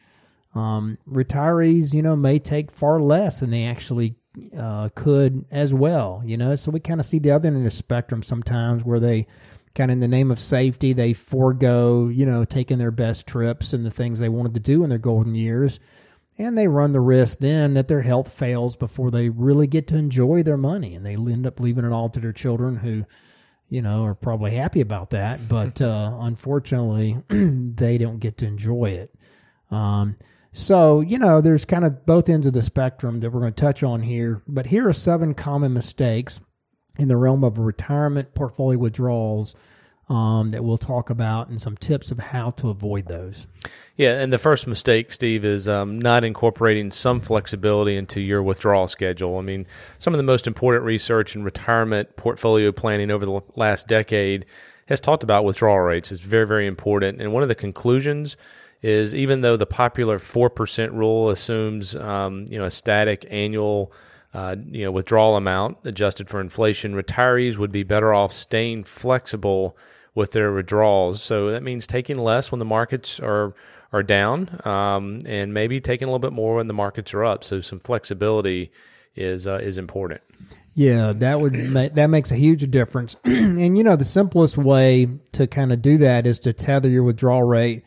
Um, 0.54 0.98
retirees, 1.08 1.94
you 1.94 2.02
know, 2.02 2.14
may 2.16 2.38
take 2.38 2.70
far 2.70 3.00
less 3.00 3.40
than 3.40 3.50
they 3.50 3.64
actually 3.64 4.16
uh, 4.56 4.90
could 4.94 5.46
as 5.50 5.72
well. 5.72 6.22
You 6.24 6.36
know, 6.36 6.54
so 6.54 6.70
we 6.70 6.80
kind 6.80 7.00
of 7.00 7.06
see 7.06 7.18
the 7.18 7.30
other 7.30 7.48
end 7.48 7.56
of 7.56 7.64
the 7.64 7.70
spectrum 7.70 8.22
sometimes 8.22 8.84
where 8.84 9.00
they 9.00 9.26
kind 9.74 9.90
of 9.90 9.94
in 9.94 10.00
the 10.00 10.08
name 10.08 10.30
of 10.30 10.38
safety 10.38 10.92
they 10.92 11.12
forego, 11.12 12.08
you 12.08 12.26
know, 12.26 12.44
taking 12.44 12.78
their 12.78 12.90
best 12.90 13.26
trips 13.26 13.72
and 13.72 13.86
the 13.86 13.90
things 13.90 14.18
they 14.18 14.28
wanted 14.28 14.54
to 14.54 14.60
do 14.60 14.82
in 14.84 14.90
their 14.90 14.98
golden 14.98 15.34
years, 15.34 15.80
and 16.46 16.58
they 16.58 16.68
run 16.68 16.92
the 16.92 17.00
risk 17.00 17.38
then 17.38 17.74
that 17.74 17.88
their 17.88 18.02
health 18.02 18.32
fails 18.32 18.76
before 18.76 19.10
they 19.10 19.28
really 19.28 19.66
get 19.66 19.86
to 19.88 19.96
enjoy 19.96 20.42
their 20.42 20.56
money, 20.56 20.94
and 20.94 21.04
they 21.06 21.14
end 21.14 21.46
up 21.46 21.60
leaving 21.60 21.84
it 21.84 21.92
all 21.92 22.08
to 22.08 22.20
their 22.20 22.32
children 22.32 22.76
who. 22.76 23.04
You 23.72 23.82
know, 23.82 24.02
are 24.02 24.16
probably 24.16 24.50
happy 24.56 24.80
about 24.80 25.10
that, 25.10 25.38
but 25.48 25.80
uh, 25.80 26.18
unfortunately, 26.22 27.18
they 27.28 27.98
don't 27.98 28.18
get 28.18 28.36
to 28.38 28.46
enjoy 28.46 28.86
it. 28.86 29.14
Um, 29.70 30.16
So, 30.52 31.00
you 31.00 31.18
know, 31.18 31.40
there's 31.40 31.64
kind 31.64 31.84
of 31.84 32.04
both 32.04 32.28
ends 32.28 32.46
of 32.46 32.52
the 32.52 32.62
spectrum 32.62 33.20
that 33.20 33.30
we're 33.30 33.40
going 33.40 33.52
to 33.52 33.60
touch 33.64 33.82
on 33.82 34.02
here. 34.02 34.42
But 34.48 34.66
here 34.66 34.88
are 34.88 34.92
seven 34.92 35.34
common 35.34 35.72
mistakes 35.72 36.40
in 36.98 37.06
the 37.08 37.16
realm 37.16 37.44
of 37.44 37.58
retirement 37.58 38.34
portfolio 38.34 38.78
withdrawals 38.78 39.54
um, 40.10 40.50
that 40.50 40.64
we'll 40.64 40.76
talk 40.76 41.08
about 41.08 41.48
and 41.48 41.62
some 41.62 41.76
tips 41.76 42.10
of 42.10 42.18
how 42.18 42.50
to 42.50 42.68
avoid 42.68 43.06
those. 43.06 43.46
Yeah, 43.96 44.20
and 44.20 44.32
the 44.32 44.38
first 44.38 44.66
mistake, 44.66 45.12
Steve, 45.12 45.44
is 45.44 45.68
um, 45.68 46.00
not 46.00 46.24
incorporating 46.24 46.90
some 46.90 47.20
flexibility 47.20 47.96
into 47.96 48.20
your 48.20 48.42
withdrawal 48.42 48.88
schedule. 48.88 49.38
I 49.38 49.42
mean, 49.42 49.66
some 49.98 50.12
of 50.12 50.18
the 50.18 50.24
most 50.24 50.48
important 50.48 50.84
research 50.84 51.36
in 51.36 51.44
retirement 51.44 52.16
portfolio 52.16 52.72
planning 52.72 53.12
over 53.12 53.24
the 53.24 53.40
last 53.54 53.86
decade 53.86 54.46
has 54.88 55.00
talked 55.00 55.22
about 55.22 55.44
withdrawal 55.44 55.78
rates. 55.78 56.10
It's 56.10 56.20
very, 56.20 56.46
very 56.46 56.66
important. 56.66 57.20
And 57.20 57.32
one 57.32 57.44
of 57.44 57.48
the 57.48 57.54
conclusions 57.54 58.36
is 58.82 59.14
even 59.14 59.42
though 59.42 59.56
the 59.56 59.66
popular 59.66 60.18
4% 60.18 60.92
rule 60.92 61.30
assumes, 61.30 61.94
um, 61.94 62.46
you 62.48 62.58
know, 62.58 62.64
a 62.64 62.70
static 62.70 63.26
annual 63.30 63.92
uh, 64.32 64.56
you 64.70 64.84
know, 64.84 64.90
withdrawal 64.90 65.36
amount 65.36 65.76
adjusted 65.84 66.28
for 66.28 66.40
inflation, 66.40 66.94
retirees 66.94 67.58
would 67.58 67.72
be 67.72 67.82
better 67.82 68.14
off 68.14 68.32
staying 68.32 68.84
flexible 68.84 69.76
with 70.14 70.32
their 70.32 70.52
withdrawals. 70.52 71.22
So 71.22 71.50
that 71.50 71.62
means 71.62 71.86
taking 71.86 72.18
less 72.18 72.50
when 72.50 72.58
the 72.58 72.64
markets 72.64 73.20
are 73.20 73.54
are 73.92 74.02
down, 74.02 74.60
um, 74.64 75.20
and 75.26 75.52
maybe 75.52 75.80
taking 75.80 76.06
a 76.06 76.10
little 76.10 76.20
bit 76.20 76.32
more 76.32 76.56
when 76.56 76.68
the 76.68 76.74
markets 76.74 77.12
are 77.12 77.24
up. 77.24 77.42
So 77.42 77.60
some 77.60 77.80
flexibility 77.80 78.70
is 79.16 79.46
uh, 79.46 79.60
is 79.62 79.78
important. 79.78 80.20
Yeah, 80.74 81.12
that 81.14 81.40
would 81.40 81.52
make, 81.52 81.94
that 81.94 82.06
makes 82.06 82.30
a 82.30 82.36
huge 82.36 82.70
difference. 82.70 83.16
and 83.24 83.76
you 83.76 83.84
know, 83.84 83.96
the 83.96 84.04
simplest 84.04 84.56
way 84.56 85.08
to 85.32 85.46
kind 85.46 85.72
of 85.72 85.82
do 85.82 85.98
that 85.98 86.26
is 86.26 86.38
to 86.40 86.52
tether 86.52 86.88
your 86.88 87.02
withdrawal 87.02 87.42
rate 87.42 87.84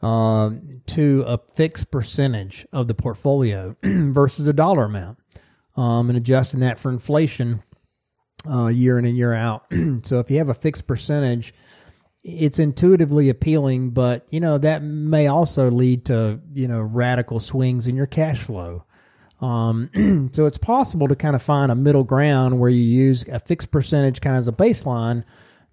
um, 0.00 0.82
to 0.86 1.24
a 1.26 1.38
fixed 1.38 1.90
percentage 1.90 2.66
of 2.72 2.88
the 2.88 2.94
portfolio 2.94 3.76
versus 3.82 4.46
a 4.46 4.52
dollar 4.52 4.84
amount, 4.84 5.18
um, 5.76 6.08
and 6.08 6.16
adjusting 6.16 6.60
that 6.60 6.78
for 6.78 6.90
inflation 6.90 7.62
uh, 8.48 8.66
year 8.66 8.98
in 8.98 9.04
and 9.04 9.16
year 9.16 9.32
out. 9.32 9.66
so 10.02 10.18
if 10.18 10.30
you 10.30 10.38
have 10.38 10.48
a 10.48 10.54
fixed 10.54 10.86
percentage, 10.86 11.54
it's 12.24 12.58
intuitively 12.58 13.28
appealing, 13.28 13.90
but 13.90 14.26
you 14.30 14.40
know 14.40 14.58
that 14.58 14.82
may 14.82 15.26
also 15.26 15.70
lead 15.70 16.04
to 16.06 16.40
you 16.54 16.68
know 16.68 16.80
radical 16.80 17.40
swings 17.40 17.86
in 17.86 17.96
your 17.96 18.06
cash 18.06 18.40
flow. 18.40 18.84
Um, 19.40 20.30
so 20.32 20.46
it's 20.46 20.58
possible 20.58 21.08
to 21.08 21.16
kind 21.16 21.34
of 21.34 21.42
find 21.42 21.72
a 21.72 21.74
middle 21.74 22.04
ground 22.04 22.60
where 22.60 22.70
you 22.70 22.82
use 22.82 23.26
a 23.28 23.40
fixed 23.40 23.72
percentage 23.72 24.20
kind 24.20 24.36
of 24.36 24.40
as 24.40 24.48
a 24.48 24.52
baseline, 24.52 25.24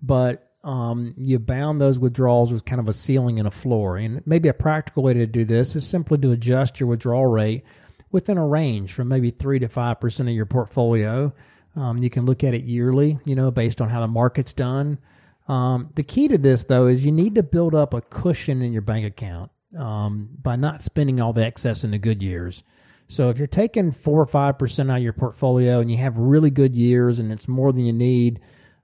but 0.02 0.52
um, 0.64 1.14
you 1.18 1.38
bound 1.38 1.80
those 1.80 2.00
withdrawals 2.00 2.52
with 2.52 2.66
kind 2.66 2.82
of 2.82 2.90
a 2.90 2.94
ceiling 2.94 3.38
and 3.38 3.48
a 3.48 3.52
floor. 3.52 3.98
And 3.98 4.26
maybe 4.26 4.50
a 4.50 4.54
practical 4.54 5.04
way 5.04 5.14
to 5.14 5.28
do 5.28 5.46
this 5.46 5.76
is 5.76 5.88
simply 5.88 6.18
to 6.18 6.32
adjust 6.32 6.80
your 6.80 6.90
withdrawal 6.90 7.28
rate 7.28 7.64
within 8.12 8.40
a 8.40 8.46
range 8.46 8.92
from 8.92 9.08
maybe 9.08 9.30
three 9.30 9.60
to 9.60 9.68
five 9.68 10.00
percent 10.00 10.28
of 10.28 10.36
your 10.36 10.48
portfolio 10.48 11.32
um, 11.76 11.98
you 11.98 12.10
can 12.10 12.26
look 12.26 12.44
at 12.44 12.54
it 12.54 12.64
yearly, 12.64 13.20
you 13.26 13.36
know, 13.36 13.52
based 13.52 13.82
on 13.82 13.90
how 13.90 14.02
the 14.02 14.08
market's 14.08 14.54
done. 14.54 15.00
Um, 15.48 15.90
the 15.96 16.04
key 16.04 16.28
to 16.28 16.38
this, 16.38 16.64
though, 16.64 16.88
is 16.88 17.06
you 17.06 17.12
need 17.12 17.36
to 17.36 17.44
build 17.44 17.74
up 17.74 17.94
a 17.94 18.02
cushion 18.02 18.62
in 18.62 18.72
your 18.72 18.82
bank 18.82 19.06
account 19.06 19.52
um, 19.78 20.30
by 20.42 20.56
not 20.56 20.82
spending 20.82 21.20
all 21.20 21.34
the 21.34 21.46
excess 21.46 21.84
in 21.84 21.92
the 21.92 21.98
good 21.98 22.22
years. 22.22 22.64
So 23.08 23.30
if 23.30 23.40
you're 23.40 23.48
taking 23.48 23.92
four 23.92 24.22
or 24.22 24.28
five 24.28 24.60
percent 24.60 24.92
out 24.92 24.98
of 24.98 25.04
your 25.04 25.14
portfolio 25.14 25.80
and 25.80 25.90
you 25.90 25.98
have 25.98 26.18
really 26.18 26.52
good 26.52 26.76
years 26.76 27.20
and 27.20 27.32
it's 27.32 27.48
more 27.48 27.72
than 27.72 27.86
you 27.86 27.94
need, 27.94 28.40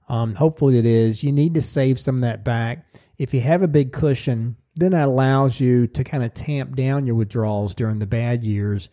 um, 0.08 0.34
hopefully 0.34 0.78
it 0.78 0.86
is. 0.86 1.22
You 1.22 1.30
need 1.30 1.54
to 1.54 1.62
save 1.62 2.00
some 2.00 2.16
of 2.16 2.20
that 2.22 2.44
back. 2.44 2.86
If 3.18 3.32
you 3.32 3.40
have 3.42 3.62
a 3.62 3.68
big 3.68 3.92
cushion, 3.92 4.56
then 4.74 4.92
that 4.92 5.06
allows 5.06 5.60
you 5.60 5.86
to 5.88 6.02
kind 6.02 6.24
of 6.24 6.34
tamp 6.34 6.74
down 6.74 7.06
your 7.06 7.14
withdrawals 7.14 7.74
during 7.74 8.00
the 8.00 8.06
bad 8.06 8.42
years 8.42 8.88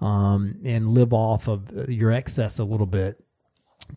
um, 0.00 0.60
and 0.64 0.88
live 0.88 1.12
off 1.12 1.48
of 1.48 1.88
your 1.88 2.12
excess 2.12 2.58
a 2.60 2.64
little 2.64 2.86
bit 2.86 3.20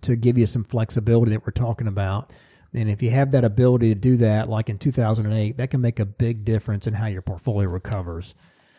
to 0.02 0.16
give 0.16 0.38
you 0.38 0.46
some 0.46 0.64
flexibility 0.64 1.32
that 1.32 1.46
we're 1.46 1.52
talking 1.52 1.88
about. 1.88 2.32
And 2.74 2.90
if 2.90 3.02
you 3.02 3.10
have 3.12 3.32
that 3.32 3.44
ability 3.44 3.90
to 3.90 4.00
do 4.00 4.18
that, 4.18 4.50
like 4.50 4.70
in 4.70 4.78
2008, 4.78 5.58
that 5.58 5.72
can 5.72 5.82
make 5.82 6.00
a 6.00 6.06
big 6.06 6.46
difference 6.46 6.86
in 6.86 6.94
how 6.94 7.08
your 7.08 7.22
portfolio 7.22 7.70
recovers. 7.70 8.36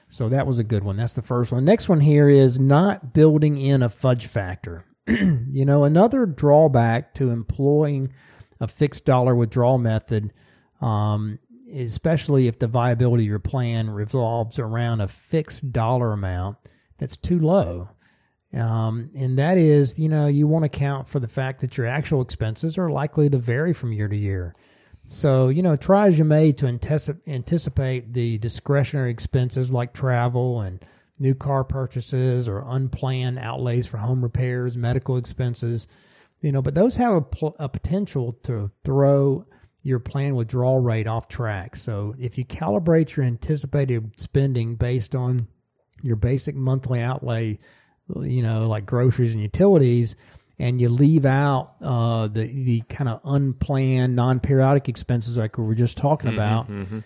So 0.09 0.29
that 0.29 0.47
was 0.47 0.59
a 0.59 0.65
good 0.65 0.85
one. 0.85 0.97
That's 0.97 1.15
the 1.15 1.23
first 1.23 1.53
one. 1.53 1.65
Next 1.65 1.89
one 1.89 2.01
here 2.01 2.29
is 2.29 2.59
not 2.59 3.13
building 3.13 3.57
in 3.57 3.83
a 3.83 3.89
fudge 3.89 4.27
factor. 4.27 4.85
you 5.09 5.65
know, 5.65 5.85
another 5.85 6.27
drawback 6.27 7.15
to 7.15 7.31
employing 7.31 8.13
a 8.61 8.69
fixed 8.69 9.05
dollar 9.05 9.35
withdrawal 9.35 9.79
method, 9.79 10.33
um, 10.81 11.39
especially 11.73 12.47
if 12.47 12.59
the 12.59 12.67
viability 12.67 13.25
of 13.25 13.29
your 13.29 13.39
plan 13.39 13.91
revolves 13.91 14.59
around 14.59 15.01
a 15.01 15.09
fixed 15.09 15.73
dollar 15.73 16.13
amount 16.13 16.59
that's 16.99 17.17
too 17.17 17.39
low. 17.39 17.89
Um, 18.53 19.11
and 19.17 19.39
that 19.39 19.59
is, 19.59 19.99
you 19.99 20.09
know, 20.09 20.27
you 20.27 20.47
want 20.47 20.65
to 20.65 20.67
account 20.67 21.09
for 21.09 21.21
the 21.21 21.29
fact 21.29 21.61
that 21.61 21.79
your 21.79 21.87
actual 21.87 22.21
expenses 22.21 22.77
are 22.79 22.91
likely 22.91 23.31
to 23.31 23.39
vary 23.39 23.73
from 23.73 23.93
year 23.93 24.09
to 24.09 24.17
year. 24.17 24.55
So, 25.07 25.49
you 25.49 25.63
know, 25.63 25.77
try 25.77 26.07
as 26.07 26.19
you 26.19 26.25
may 26.25 26.53
to 26.53 26.67
anticipate 27.27 28.13
the 28.13 28.39
discretionary 28.39 29.11
expenses 29.11 29.73
like 29.73 29.93
travel 29.93 30.61
and 30.61 30.85
new 31.19 31.35
car 31.35 31.65
purchases 31.65 32.49
or 32.49 32.65
unplanned 32.67 33.39
outlays 33.39 33.87
for 33.87 33.99
home 33.99 34.23
repairs, 34.23 34.77
medical 34.77 35.17
expenses, 35.17 35.87
you 36.41 36.53
know, 36.53 36.63
but 36.63 36.75
those 36.75 36.97
have 36.97 37.13
a, 37.13 37.21
pl- 37.21 37.57
a 37.59 37.69
potential 37.69 38.33
to 38.45 38.71
throw 38.85 39.45
your 39.83 39.99
plan 39.99 40.35
withdrawal 40.35 40.79
rate 40.79 41.07
off 41.07 41.29
track. 41.29 41.77
So, 41.77 42.15
if 42.19 42.39
you 42.39 42.45
calibrate 42.45 43.17
your 43.17 43.27
anticipated 43.27 44.13
spending 44.17 44.77
based 44.77 45.15
on 45.15 45.49
your 46.03 46.17
basic 46.17 46.55
monthly 46.55 47.01
outlay 47.01 47.59
you 48.23 48.43
know, 48.43 48.67
like 48.67 48.87
groceries 48.87 49.35
and 49.35 49.43
utilities, 49.43 50.17
and 50.59 50.81
you 50.81 50.89
leave 50.89 51.25
out 51.25 51.75
uh, 51.83 52.29
the 52.29 52.47
the 52.47 52.81
kind 52.83 53.09
of 53.09 53.21
unplanned, 53.25 54.15
non 54.17 54.41
periodic 54.41 54.89
expenses 54.89 55.37
like 55.39 55.59
we 55.59 55.65
were 55.65 55.75
just 55.75 55.97
talking 55.97 56.31
mm-hmm, 56.31 56.39
about, 56.39 56.71
mm-hmm. 56.71 57.01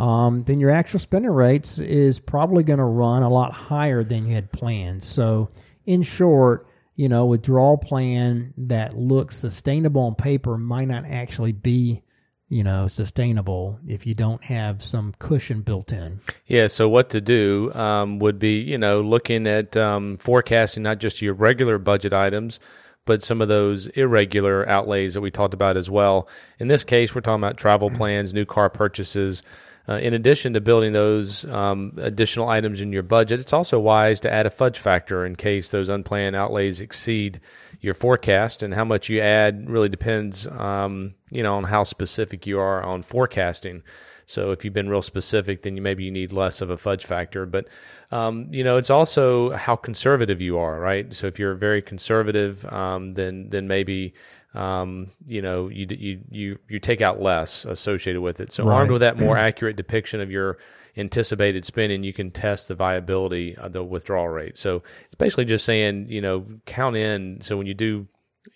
Um, 0.00 0.44
then 0.44 0.60
your 0.60 0.70
actual 0.70 0.98
spending 0.98 1.30
rates 1.30 1.78
is 1.78 2.20
probably 2.20 2.62
going 2.62 2.78
to 2.78 2.84
run 2.84 3.22
a 3.22 3.28
lot 3.28 3.52
higher 3.52 4.02
than 4.02 4.26
you 4.26 4.34
had 4.34 4.50
planned. 4.50 5.02
So, 5.02 5.50
in 5.84 6.02
short, 6.02 6.66
you 6.96 7.08
know, 7.08 7.26
withdrawal 7.26 7.76
plan 7.76 8.54
that 8.56 8.96
looks 8.96 9.36
sustainable 9.36 10.02
on 10.02 10.14
paper 10.14 10.56
might 10.56 10.88
not 10.88 11.04
actually 11.04 11.52
be 11.52 12.02
you 12.50 12.64
know, 12.64 12.88
sustainable 12.88 13.78
if 13.86 14.04
you 14.06 14.14
don't 14.14 14.42
have 14.44 14.82
some 14.82 15.14
cushion 15.20 15.62
built 15.62 15.92
in. 15.92 16.20
Yeah. 16.46 16.66
So 16.66 16.88
what 16.88 17.10
to 17.10 17.20
do 17.20 17.72
um, 17.74 18.18
would 18.18 18.40
be, 18.40 18.58
you 18.58 18.76
know, 18.76 19.00
looking 19.00 19.46
at 19.46 19.76
um, 19.76 20.16
forecasting 20.16 20.82
not 20.82 20.98
just 20.98 21.22
your 21.22 21.32
regular 21.32 21.78
budget 21.78 22.12
items, 22.12 22.58
but 23.06 23.22
some 23.22 23.40
of 23.40 23.46
those 23.46 23.86
irregular 23.88 24.68
outlays 24.68 25.14
that 25.14 25.20
we 25.20 25.30
talked 25.30 25.54
about 25.54 25.76
as 25.76 25.88
well. 25.88 26.28
In 26.58 26.66
this 26.66 26.82
case, 26.82 27.14
we're 27.14 27.20
talking 27.20 27.42
about 27.42 27.56
travel 27.56 27.88
plans, 27.96 28.34
new 28.34 28.44
car 28.44 28.68
purchases. 28.68 29.44
Uh, 29.88 29.94
in 29.94 30.12
addition 30.12 30.52
to 30.52 30.60
building 30.60 30.92
those 30.92 31.44
um, 31.46 31.92
additional 31.98 32.48
items 32.48 32.80
in 32.80 32.92
your 32.92 33.02
budget, 33.02 33.40
it's 33.40 33.52
also 33.52 33.78
wise 33.78 34.20
to 34.20 34.32
add 34.32 34.46
a 34.46 34.50
fudge 34.50 34.78
factor 34.78 35.24
in 35.24 35.36
case 35.36 35.70
those 35.70 35.88
unplanned 35.88 36.36
outlays 36.36 36.80
exceed 36.80 37.40
your 37.80 37.94
forecast. 37.94 38.62
And 38.62 38.74
how 38.74 38.84
much 38.84 39.08
you 39.08 39.20
add 39.20 39.68
really 39.68 39.88
depends, 39.88 40.46
um, 40.46 41.14
you 41.30 41.42
know, 41.42 41.56
on 41.56 41.64
how 41.64 41.84
specific 41.84 42.46
you 42.46 42.58
are 42.58 42.82
on 42.82 43.02
forecasting. 43.02 43.82
So 44.30 44.52
if 44.52 44.64
you've 44.64 44.74
been 44.74 44.88
real 44.88 45.02
specific, 45.02 45.62
then 45.62 45.74
you, 45.74 45.82
maybe 45.82 46.04
you 46.04 46.12
need 46.12 46.32
less 46.32 46.60
of 46.60 46.70
a 46.70 46.76
fudge 46.76 47.04
factor. 47.04 47.46
But 47.46 47.66
um, 48.12 48.46
you 48.52 48.62
know, 48.62 48.76
it's 48.76 48.90
also 48.90 49.50
how 49.50 49.74
conservative 49.74 50.40
you 50.40 50.58
are, 50.58 50.78
right? 50.78 51.12
So 51.12 51.26
if 51.26 51.38
you're 51.40 51.56
very 51.56 51.82
conservative, 51.82 52.64
um, 52.72 53.14
then 53.14 53.48
then 53.48 53.66
maybe 53.66 54.14
um, 54.54 55.08
you 55.26 55.42
know 55.42 55.68
you 55.68 55.86
you 55.90 56.20
you 56.30 56.58
you 56.68 56.78
take 56.78 57.00
out 57.00 57.20
less 57.20 57.64
associated 57.64 58.20
with 58.20 58.40
it. 58.40 58.52
So 58.52 58.64
right. 58.64 58.76
armed 58.76 58.92
with 58.92 59.00
that 59.00 59.18
more 59.18 59.36
accurate 59.48 59.76
depiction 59.76 60.20
of 60.20 60.30
your 60.30 60.58
anticipated 60.96 61.64
spending, 61.64 62.02
you 62.02 62.12
can 62.12 62.30
test 62.30 62.68
the 62.68 62.74
viability 62.74 63.56
of 63.56 63.72
the 63.72 63.84
withdrawal 63.84 64.28
rate. 64.28 64.56
So 64.56 64.82
it's 65.06 65.14
basically 65.16 65.44
just 65.44 65.64
saying, 65.64 66.06
you 66.08 66.20
know, 66.20 66.46
count 66.66 66.96
in. 66.96 67.40
So 67.40 67.56
when 67.56 67.66
you 67.66 67.74
do 67.74 68.08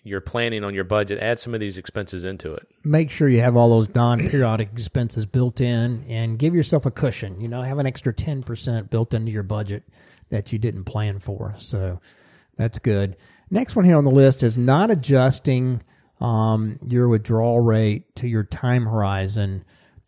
your 0.03 0.19
planning 0.19 0.63
on 0.63 0.73
your 0.73 0.83
budget, 0.83 1.19
add 1.19 1.39
some 1.39 1.53
of 1.53 1.59
these 1.59 1.77
expenses 1.77 2.23
into 2.23 2.53
it. 2.53 2.67
Make 2.83 3.11
sure 3.11 3.29
you 3.29 3.41
have 3.41 3.55
all 3.55 3.69
those 3.69 3.93
non-periodic 3.93 4.69
expenses 4.73 5.25
built 5.25 5.61
in, 5.61 6.03
and 6.09 6.39
give 6.39 6.55
yourself 6.55 6.85
a 6.85 6.91
cushion. 6.91 7.39
You 7.39 7.47
know, 7.47 7.61
have 7.61 7.77
an 7.77 7.85
extra 7.85 8.11
ten 8.11 8.41
percent 8.41 8.89
built 8.89 9.13
into 9.13 9.31
your 9.31 9.43
budget 9.43 9.83
that 10.29 10.51
you 10.51 10.57
didn't 10.57 10.85
plan 10.85 11.19
for. 11.19 11.53
So 11.57 12.01
that's 12.57 12.79
good. 12.79 13.15
Next 13.51 13.75
one 13.75 13.85
here 13.85 13.95
on 13.95 14.05
the 14.05 14.11
list 14.11 14.41
is 14.41 14.57
not 14.57 14.89
adjusting 14.89 15.83
um, 16.19 16.79
your 16.87 17.07
withdrawal 17.07 17.59
rate 17.59 18.15
to 18.15 18.27
your 18.27 18.43
time 18.43 18.85
horizon. 18.85 19.63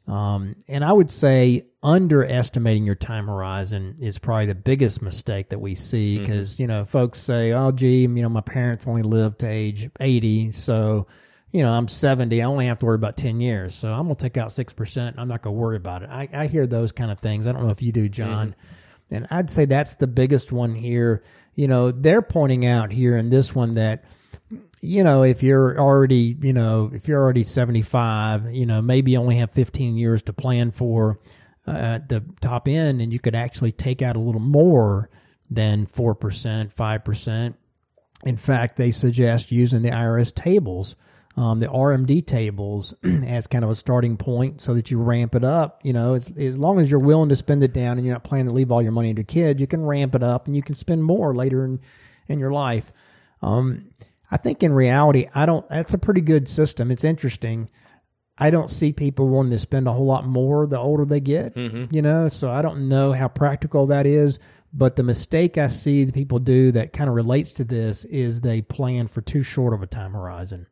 Um, 0.07 0.55
and 0.67 0.85
I 0.85 0.93
would 0.93 1.11
say 1.11 1.65
underestimating 1.83 2.85
your 2.85 2.95
time 2.95 3.27
horizon 3.27 3.97
is 3.99 4.19
probably 4.19 4.45
the 4.45 4.55
biggest 4.55 5.01
mistake 5.01 5.49
that 5.49 5.59
we 5.59 5.75
see 5.75 6.19
because, 6.19 6.53
mm-hmm. 6.53 6.63
you 6.63 6.67
know, 6.67 6.85
folks 6.85 7.19
say, 7.19 7.51
oh, 7.51 7.71
gee, 7.71 8.01
you 8.01 8.07
know, 8.07 8.29
my 8.29 8.41
parents 8.41 8.87
only 8.87 9.01
lived 9.01 9.39
to 9.39 9.47
age 9.47 9.89
80. 9.99 10.53
So, 10.53 11.07
you 11.51 11.61
know, 11.61 11.71
I'm 11.71 11.89
70. 11.89 12.41
I 12.41 12.45
only 12.45 12.67
have 12.67 12.79
to 12.79 12.85
worry 12.85 12.95
about 12.95 13.17
10 13.17 13.41
years. 13.41 13.75
So 13.75 13.91
I'm 13.91 14.03
going 14.03 14.15
to 14.15 14.21
take 14.21 14.37
out 14.37 14.49
6%. 14.49 15.13
I'm 15.17 15.27
not 15.27 15.41
going 15.41 15.55
to 15.55 15.59
worry 15.59 15.77
about 15.77 16.03
it. 16.03 16.09
I, 16.09 16.29
I, 16.33 16.47
hear 16.47 16.67
those 16.67 16.91
kind 16.91 17.11
of 17.11 17.19
things. 17.19 17.45
I 17.45 17.51
don't 17.51 17.63
know 17.63 17.71
if 17.71 17.81
you 17.81 17.91
do, 17.91 18.07
John. 18.07 18.49
Mm-hmm. 18.49 19.15
And 19.15 19.27
I'd 19.29 19.49
say 19.49 19.65
that's 19.65 19.95
the 19.95 20.07
biggest 20.07 20.51
one 20.51 20.75
here. 20.75 21.21
You 21.55 21.67
know, 21.67 21.91
they're 21.91 22.21
pointing 22.21 22.65
out 22.65 22.91
here 22.91 23.17
in 23.17 23.29
this 23.29 23.53
one 23.55 23.75
that, 23.75 24.05
you 24.81 25.03
know, 25.03 25.23
if 25.23 25.41
you're 25.41 25.79
already, 25.79 26.37
you 26.41 26.53
know, 26.53 26.91
if 26.93 27.07
you're 27.07 27.21
already 27.21 27.43
75, 27.43 28.53
you 28.53 28.65
know, 28.65 28.81
maybe 28.81 29.11
you 29.11 29.17
only 29.17 29.37
have 29.37 29.51
15 29.51 29.97
years 29.97 30.21
to 30.23 30.33
plan 30.33 30.71
for 30.71 31.19
uh, 31.65 31.99
the 32.07 32.23
top 32.41 32.67
end, 32.67 33.01
and 33.01 33.11
you 33.11 33.19
could 33.19 33.35
actually 33.35 33.71
take 33.71 34.01
out 34.01 34.15
a 34.15 34.19
little 34.19 34.41
more 34.41 35.09
than 35.49 35.85
4%, 35.87 36.73
5%. 36.73 37.53
In 38.23 38.37
fact, 38.37 38.77
they 38.77 38.91
suggest 38.91 39.51
using 39.51 39.81
the 39.81 39.89
IRS 39.89 40.33
tables, 40.33 40.95
um, 41.35 41.59
the 41.59 41.67
RMD 41.67 42.25
tables, 42.25 42.93
as 43.03 43.47
kind 43.47 43.63
of 43.63 43.69
a 43.69 43.75
starting 43.75 44.17
point 44.17 44.61
so 44.61 44.73
that 44.73 44.91
you 44.91 44.99
ramp 44.99 45.35
it 45.35 45.43
up. 45.43 45.81
You 45.83 45.93
know, 45.93 46.15
as 46.15 46.57
long 46.57 46.79
as 46.79 46.89
you're 46.89 46.99
willing 46.99 47.29
to 47.29 47.35
spend 47.35 47.63
it 47.63 47.73
down 47.73 47.97
and 47.97 48.05
you're 48.05 48.15
not 48.15 48.23
planning 48.23 48.47
to 48.47 48.53
leave 48.53 48.71
all 48.71 48.81
your 48.81 48.91
money 48.91 49.13
to 49.13 49.23
kids, 49.23 49.61
you 49.61 49.67
can 49.67 49.85
ramp 49.85 50.15
it 50.15 50.23
up 50.23 50.47
and 50.47 50.55
you 50.55 50.63
can 50.63 50.75
spend 50.75 51.03
more 51.03 51.35
later 51.35 51.63
in, 51.63 51.79
in 52.27 52.39
your 52.39 52.51
life. 52.51 52.91
Um, 53.41 53.89
I 54.29 54.37
think 54.37 54.63
in 54.63 54.73
reality, 54.73 55.27
I 55.33 55.45
don't, 55.45 55.67
that's 55.69 55.93
a 55.93 55.97
pretty 55.97 56.21
good 56.21 56.49
system. 56.49 56.91
It's 56.91 57.03
interesting. 57.03 57.69
I 58.37 58.49
don't 58.51 58.69
see 58.69 58.93
people 58.93 59.29
wanting 59.29 59.51
to 59.51 59.59
spend 59.59 59.87
a 59.87 59.93
whole 59.93 60.05
lot 60.05 60.27
more 60.27 60.67
the 60.67 60.77
older 60.77 61.05
they 61.05 61.19
get, 61.19 61.55
mm-hmm. 61.55 61.93
you 61.93 62.01
know, 62.01 62.29
so 62.29 62.51
I 62.51 62.61
don't 62.61 62.87
know 62.87 63.13
how 63.13 63.27
practical 63.27 63.87
that 63.87 64.05
is. 64.05 64.39
But 64.73 64.95
the 64.95 65.03
mistake 65.03 65.57
I 65.57 65.67
see 65.67 66.03
the 66.03 66.11
people 66.11 66.39
do 66.39 66.71
that 66.73 66.93
kind 66.93 67.09
of 67.09 67.15
relates 67.15 67.53
to 67.53 67.63
this 67.63 68.05
is 68.05 68.41
they 68.41 68.61
plan 68.61 69.07
for 69.07 69.21
too 69.21 69.41
short 69.41 69.73
of 69.73 69.81
a 69.81 69.87
time 69.87 70.11
horizon. 70.11 70.67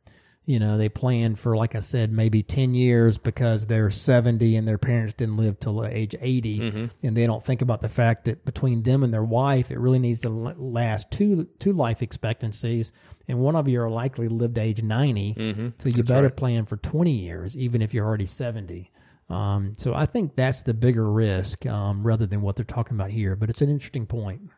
You 0.46 0.60
know, 0.60 0.78
they 0.78 0.90
plan 0.90 1.36
for, 1.36 1.58
like 1.58 1.76
I 1.76 1.80
said, 1.80 2.12
maybe 2.12 2.44
10 2.44 2.76
years 2.76 3.18
because 3.18 3.66
they're 3.66 3.90
70 3.90 4.56
and 4.56 4.68
their 4.68 4.78
parents 4.78 5.14
didn't 5.14 5.38
live 5.38 5.60
till 5.60 5.84
age 5.84 6.16
80. 6.20 6.60
Mm-hmm. 6.60 6.86
And 7.02 7.18
they 7.18 7.26
don't 7.26 7.44
think 7.44 7.62
about 7.62 7.82
the 7.82 7.90
fact 7.90 8.26
that 8.26 8.46
between 8.46 8.84
them 8.84 9.04
and 9.04 9.14
their 9.14 9.24
wife, 9.24 9.72
it 9.72 9.80
really 9.80 10.00
needs 10.00 10.20
to 10.22 10.30
last 10.30 11.10
two, 11.10 11.48
two 11.58 11.74
life 11.74 12.04
expectancies. 12.04 12.92
And 13.28 13.40
one 13.40 13.56
of 13.56 13.68
you 13.68 13.82
are 13.82 13.90
likely 13.90 14.28
to 14.28 14.34
live 14.34 14.54
to 14.54 14.62
age 14.62 14.84
90. 14.84 15.34
Mm-hmm. 15.34 15.68
So 15.78 15.88
you 15.88 15.92
that's 15.94 16.10
better 16.10 16.28
right. 16.28 16.36
plan 16.36 16.66
for 16.66 16.78
20 16.78 17.12
years, 17.12 17.58
even 17.58 17.82
if 17.82 17.94
you're 17.94 18.06
already 18.06 18.28
70. 18.28 18.92
Um, 19.30 19.74
so 19.78 19.94
I 19.94 20.06
think 20.06 20.36
that's 20.36 20.62
the 20.62 20.74
bigger 20.74 21.10
risk 21.10 21.66
um, 21.66 22.06
rather 22.06 22.26
than 22.26 22.42
what 22.42 22.56
they're 22.56 22.66
talking 22.66 22.96
about 22.96 23.10
here. 23.10 23.36
But 23.36 23.50
it's 23.50 23.62
an 23.62 23.70
interesting 23.70 24.06
point. 24.06 24.50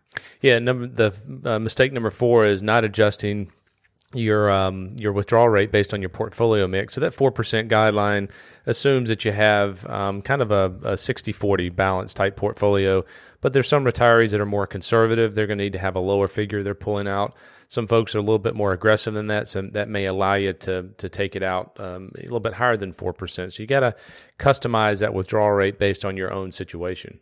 Yeah, 0.42 0.60
number 0.60 0.88
the 0.88 1.14
uh, 1.46 1.60
mistake 1.60 1.94
number 1.94 2.10
four 2.10 2.46
is 2.46 2.62
not 2.62 2.84
adjusting 2.84 3.52
your 4.14 4.50
um, 4.50 4.96
your 4.98 5.12
withdrawal 5.12 5.50
rate 5.50 5.72
based 5.72 5.94
on 5.94 6.02
your 6.02 6.10
portfolio 6.10 6.68
mix. 6.68 6.96
So 6.96 7.02
that 7.02 7.14
four 7.14 7.32
percent 7.32 7.70
guideline 7.70 8.32
assumes 8.66 9.10
that 9.10 9.26
you 9.26 9.34
have 9.34 9.86
um, 9.88 10.22
kind 10.22 10.42
of 10.42 10.52
a, 10.52 10.66
a 10.84 10.94
60-40 10.94 11.76
balance 11.76 12.14
type 12.14 12.36
portfolio. 12.36 13.04
But 13.42 13.54
there's 13.54 13.68
some 13.68 13.84
retirees 13.84 14.32
that 14.32 14.42
are 14.42 14.46
more 14.46 14.66
conservative. 14.66 15.36
They're 15.36 15.48
going 15.48 15.60
to 15.60 15.64
need 15.64 15.74
to 15.74 15.80
have 15.80 15.96
a 15.96 16.00
lower 16.00 16.28
figure 16.28 16.64
they're 16.64 16.74
pulling 16.74 17.08
out. 17.08 17.36
Some 17.68 17.86
folks 17.86 18.16
are 18.16 18.20
a 18.20 18.22
little 18.22 18.40
bit 18.40 18.56
more 18.56 18.72
aggressive 18.72 19.14
than 19.14 19.28
that, 19.28 19.50
so 19.50 19.62
that 19.62 19.90
may 19.90 20.06
allow 20.06 20.36
you 20.36 20.54
to 20.54 20.90
to 20.98 21.10
take 21.10 21.36
it 21.36 21.44
out 21.44 21.78
um, 21.82 22.12
a 22.18 22.22
little 22.22 22.40
bit 22.40 22.54
higher 22.54 22.78
than 22.78 22.94
four 22.94 23.12
percent. 23.12 23.54
So 23.54 23.62
you 23.62 23.68
got 23.68 23.82
to 23.82 23.96
customize 24.40 25.02
that 25.02 25.14
withdrawal 25.14 25.52
rate 25.52 25.78
based 25.78 26.06
on 26.06 26.16
your 26.16 26.32
own 26.32 26.54
situation. 26.54 27.20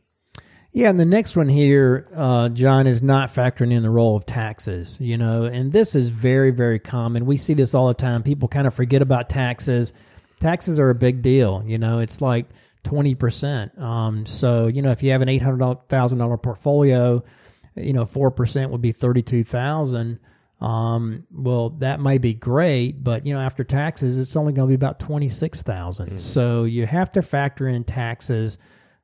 Yeah, 0.76 0.90
and 0.90 1.00
the 1.00 1.06
next 1.06 1.38
one 1.38 1.48
here, 1.48 2.06
uh, 2.14 2.50
John, 2.50 2.86
is 2.86 3.02
not 3.02 3.30
factoring 3.34 3.72
in 3.72 3.82
the 3.82 3.90
role 3.90 4.18
of 4.18 4.26
taxes. 4.26 4.98
You 5.00 5.18
know, 5.18 5.46
and 5.46 5.72
this 5.72 5.96
is 5.96 6.10
very, 6.10 6.52
very 6.52 6.80
common. 6.80 7.26
We 7.26 7.38
see 7.38 7.54
this 7.54 7.74
all 7.74 7.88
the 7.88 7.94
time. 7.94 8.24
People 8.24 8.50
kind 8.50 8.68
of 8.68 8.74
forget 8.74 9.02
about 9.02 9.30
taxes. 9.30 9.94
Taxes 10.42 10.78
are 10.78 10.90
a 10.90 10.96
big 10.96 11.22
deal. 11.22 11.64
You 11.66 11.78
know, 11.78 12.00
it's 12.00 12.20
like 12.20 12.48
twenty 12.84 13.16
percent. 13.16 13.80
Um, 13.80 14.26
so 14.26 14.68
you 14.68 14.82
know, 14.82 14.92
if 14.92 15.02
you 15.02 15.12
have 15.12 15.22
an 15.22 15.30
eight 15.30 15.42
hundred 15.42 15.88
thousand 15.88 16.18
dollar 16.18 16.36
portfolio, 16.36 17.24
you 17.76 17.94
know, 17.94 18.06
four 18.06 18.30
percent 18.30 18.70
would 18.72 18.82
be 18.82 18.92
thirty 18.92 19.22
two 19.22 19.46
thousand. 19.46 20.20
Um, 20.60 21.24
well, 21.32 21.70
that 21.70 22.02
may 22.02 22.18
be 22.18 22.34
great, 22.34 23.02
but 23.02 23.26
you 23.26 23.34
know, 23.34 23.40
after 23.40 23.64
taxes, 23.64 24.18
it's 24.18 24.36
only 24.36 24.52
going 24.52 24.68
to 24.68 24.72
be 24.72 24.76
about 24.76 25.00
twenty 25.00 25.30
six 25.30 25.62
thousand. 25.62 26.08
Mm-hmm. 26.08 26.18
So 26.18 26.66
you 26.66 26.86
have 26.86 27.12
to 27.12 27.22
factor 27.22 27.66
in 27.66 27.86
taxes. 27.86 28.58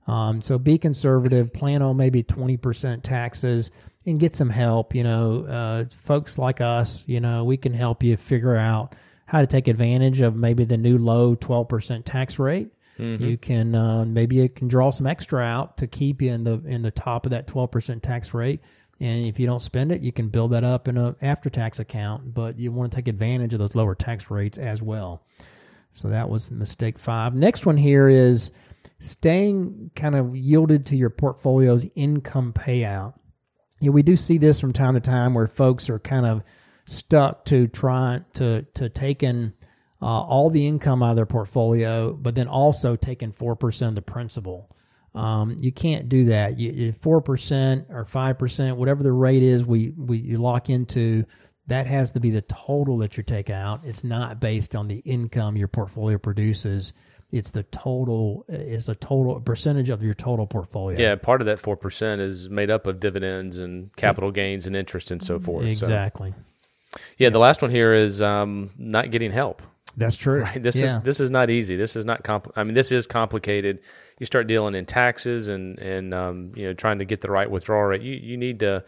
Um, 0.08 0.42
so 0.42 0.58
be 0.58 0.78
conservative. 0.78 1.54
Plan 1.54 1.82
on 1.82 1.98
maybe 1.98 2.24
twenty 2.24 2.58
percent 2.58 3.04
taxes 3.04 3.72
and 4.06 4.20
get 4.20 4.36
some 4.36 4.50
help. 4.50 4.96
You 4.96 5.04
know, 5.04 5.46
uh, 5.46 5.86
folks 5.90 6.38
like 6.38 6.62
us, 6.62 7.08
you 7.08 7.20
know, 7.20 7.44
we 7.44 7.58
can 7.58 7.74
help 7.74 8.04
you 8.04 8.18
figure 8.18 8.56
out 8.56 8.96
how 9.26 9.42
to 9.42 9.48
take 9.48 9.68
advantage 9.68 10.22
of 10.22 10.36
maybe 10.36 10.66
the 10.66 10.78
new 10.78 10.98
low 10.98 11.36
twelve 11.36 11.70
percent 11.70 12.06
tax 12.06 12.40
rate. 12.40 12.70
Mm-hmm. 13.00 13.24
You 13.24 13.38
can 13.38 13.76
uh, 13.76 14.06
maybe 14.06 14.38
you 14.38 14.50
can 14.50 14.68
draw 14.68 14.90
some 14.90 15.08
extra 15.08 15.42
out 15.42 15.78
to 15.78 15.88
keep 15.88 16.22
you 16.22 16.32
in 16.32 16.44
the 16.44 16.62
in 16.66 16.82
the 16.82 16.92
top 16.92 17.26
of 17.26 17.32
that 17.32 17.48
twelve 17.48 17.72
percent 17.72 18.04
tax 18.04 18.34
rate. 18.34 18.62
And 19.00 19.26
if 19.26 19.40
you 19.40 19.48
don't 19.48 19.62
spend 19.62 19.92
it, 19.92 20.02
you 20.02 20.12
can 20.12 20.30
build 20.30 20.52
that 20.52 20.64
up 20.64 20.88
in 20.88 20.98
a 20.98 21.16
after 21.22 21.50
tax 21.50 21.80
account, 21.80 22.34
but 22.34 22.60
you 22.60 22.72
want 22.72 22.92
to 22.92 22.96
take 22.96 23.08
advantage 23.08 23.54
of 23.54 23.60
those 23.60 23.76
lower 23.76 23.96
tax 23.96 24.30
rates 24.30 24.58
as 24.60 24.82
well. 24.82 25.24
So 25.94 26.10
that 26.10 26.30
was 26.30 26.52
mistake 26.52 27.00
five. 27.00 27.34
Next 27.34 27.66
one 27.66 27.78
here 27.78 28.08
is 28.08 28.52
staying 29.02 29.90
kind 29.96 30.16
of 30.16 30.36
yielded 30.36 30.86
to 30.86 30.96
your 30.96 31.10
portfolio's 31.10 31.88
income 31.96 32.54
payout. 32.54 33.16
Yeah, 33.80 33.90
we 33.90 34.04
do 34.04 34.16
see 34.16 34.38
this 34.38 34.60
from 34.60 34.74
time 34.74 34.94
to 34.94 35.00
time 35.00 35.34
where 35.34 35.48
folks 35.48 35.90
are 35.90 35.98
kind 35.98 36.28
of 36.28 36.44
stuck 36.86 37.46
to 37.46 37.68
trying 37.68 38.26
to 38.36 38.62
to 38.76 38.90
taking 38.90 39.54
uh, 40.02 40.06
all 40.06 40.52
the 40.52 40.68
income 40.68 41.02
out 41.02 41.12
of 41.12 41.16
their 41.16 41.26
portfolio, 41.26 42.14
but 42.14 42.36
then 42.36 42.48
also 42.48 42.96
taking 42.96 43.32
four 43.32 43.56
percent 43.56 43.90
of 43.90 43.96
the 43.96 44.02
principal. 44.04 44.70
Um, 45.16 45.58
you 45.60 45.72
can't 45.72 46.08
do 46.08 46.26
that. 46.26 46.96
Four 47.02 47.22
percent 47.22 47.88
or 47.90 48.06
five 48.06 48.38
percent, 48.38 48.78
whatever 48.78 49.02
the 49.02 49.12
rate 49.12 49.42
is, 49.44 49.66
we 49.66 49.94
we 49.98 50.18
you 50.18 50.38
lock 50.38 50.70
into. 50.70 51.26
That 51.68 51.88
has 51.88 52.12
to 52.12 52.20
be 52.20 52.32
the 52.32 52.42
total 52.42 52.98
that 53.00 53.18
you 53.18 53.24
take 53.24 53.50
out. 53.50 53.82
It's 53.84 54.04
not 54.04 54.40
based 54.40 54.76
on 54.76 54.88
the 54.88 54.98
income 54.98 55.56
your 55.58 55.68
portfolio 55.70 56.18
produces. 56.18 56.94
It's 57.32 57.52
the 57.52 57.64
total. 57.64 58.46
It's 58.50 58.90
a 58.90 58.96
total 58.96 59.40
percentage 59.40 59.90
of 59.90 60.04
your 60.04 60.14
total 60.14 60.46
portfolio. 60.46 61.00
Yeah, 61.00 61.16
part 61.16 61.42
of 61.42 61.48
that 61.48 61.60
four 61.60 61.78
percent 61.78 62.22
is 62.22 62.50
made 62.50 62.70
up 62.70 62.88
of 62.88 63.00
dividends 63.00 63.58
and 63.58 63.96
capital 63.96 64.32
gains 64.32 64.68
and 64.68 64.76
interest 64.76 65.12
and 65.12 65.24
so 65.24 65.40
forth. 65.40 65.66
Exactly. 65.66 66.34
So. 66.94 67.02
Yeah, 67.18 67.30
the 67.30 67.40
last 67.40 67.62
one 67.62 67.72
here 67.72 67.94
is 67.94 68.22
um, 68.22 68.72
not 68.78 69.12
getting 69.12 69.32
help. 69.32 69.62
That's 69.96 70.16
true. 70.16 70.42
Right. 70.42 70.62
This 70.62 70.76
yeah. 70.76 70.98
is 70.98 71.04
this 71.04 71.20
is 71.20 71.32
not 71.32 71.50
easy. 71.50 71.76
This 71.76 71.96
is 71.96 72.06
not 72.06 72.24
compl- 72.24 72.52
I 72.56 72.64
mean, 72.64 72.74
this 72.74 72.92
is 72.92 73.08
complicated. 73.08 73.80
You 74.22 74.28
start 74.28 74.46
dealing 74.46 74.76
in 74.76 74.86
taxes 74.86 75.48
and 75.48 75.80
and 75.80 76.14
um, 76.14 76.52
you 76.56 76.68
know 76.68 76.74
trying 76.74 77.00
to 77.00 77.06
get 77.06 77.22
the 77.22 77.32
right 77.32 77.50
withdrawal 77.50 77.86
rate. 77.86 78.04
You 78.04 78.14
you 78.14 78.38
need 78.38 78.60
to. 78.60 78.84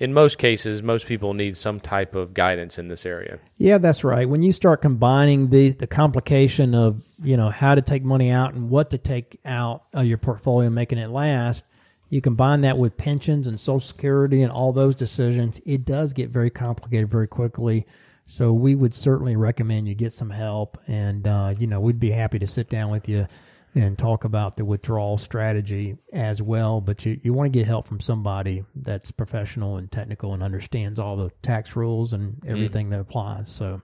In 0.00 0.12
most 0.12 0.38
cases, 0.38 0.82
most 0.82 1.06
people 1.06 1.34
need 1.34 1.56
some 1.56 1.78
type 1.78 2.16
of 2.16 2.34
guidance 2.34 2.80
in 2.80 2.88
this 2.88 3.06
area. 3.06 3.38
Yeah, 3.58 3.78
that's 3.78 4.02
right. 4.02 4.28
When 4.28 4.42
you 4.42 4.50
start 4.50 4.82
combining 4.82 5.50
the 5.50 5.70
the 5.70 5.86
complication 5.86 6.74
of 6.74 7.06
you 7.22 7.36
know 7.36 7.48
how 7.48 7.76
to 7.76 7.80
take 7.80 8.02
money 8.02 8.32
out 8.32 8.54
and 8.54 8.70
what 8.70 8.90
to 8.90 8.98
take 8.98 9.38
out 9.44 9.84
of 9.92 10.06
your 10.06 10.18
portfolio, 10.18 10.68
making 10.68 10.98
it 10.98 11.10
last, 11.10 11.62
you 12.08 12.20
combine 12.20 12.62
that 12.62 12.76
with 12.76 12.96
pensions 12.96 13.46
and 13.46 13.60
Social 13.60 13.78
Security 13.78 14.42
and 14.42 14.50
all 14.50 14.72
those 14.72 14.96
decisions. 14.96 15.60
It 15.64 15.84
does 15.84 16.12
get 16.12 16.30
very 16.30 16.50
complicated 16.50 17.08
very 17.08 17.28
quickly 17.28 17.86
so 18.26 18.52
we 18.52 18.74
would 18.74 18.94
certainly 18.94 19.36
recommend 19.36 19.88
you 19.88 19.94
get 19.94 20.12
some 20.12 20.30
help, 20.30 20.78
and 20.86 21.26
uh, 21.26 21.54
you 21.58 21.66
know 21.66 21.80
we'd 21.80 22.00
be 22.00 22.10
happy 22.10 22.38
to 22.38 22.46
sit 22.46 22.68
down 22.68 22.90
with 22.90 23.08
you 23.08 23.26
and 23.74 23.98
talk 23.98 24.24
about 24.24 24.56
the 24.56 24.64
withdrawal 24.64 25.16
strategy 25.16 25.96
as 26.12 26.42
well. 26.42 26.80
But 26.80 27.06
you, 27.06 27.18
you 27.22 27.32
want 27.32 27.52
to 27.52 27.58
get 27.58 27.66
help 27.66 27.86
from 27.86 28.00
somebody 28.00 28.64
that's 28.74 29.10
professional 29.10 29.76
and 29.76 29.90
technical 29.90 30.34
and 30.34 30.42
understands 30.42 30.98
all 30.98 31.16
the 31.16 31.30
tax 31.42 31.74
rules 31.74 32.12
and 32.12 32.34
mm-hmm. 32.34 32.50
everything 32.50 32.86
mm. 32.88 32.90
that 32.90 33.00
applies. 33.00 33.50
So 33.50 33.82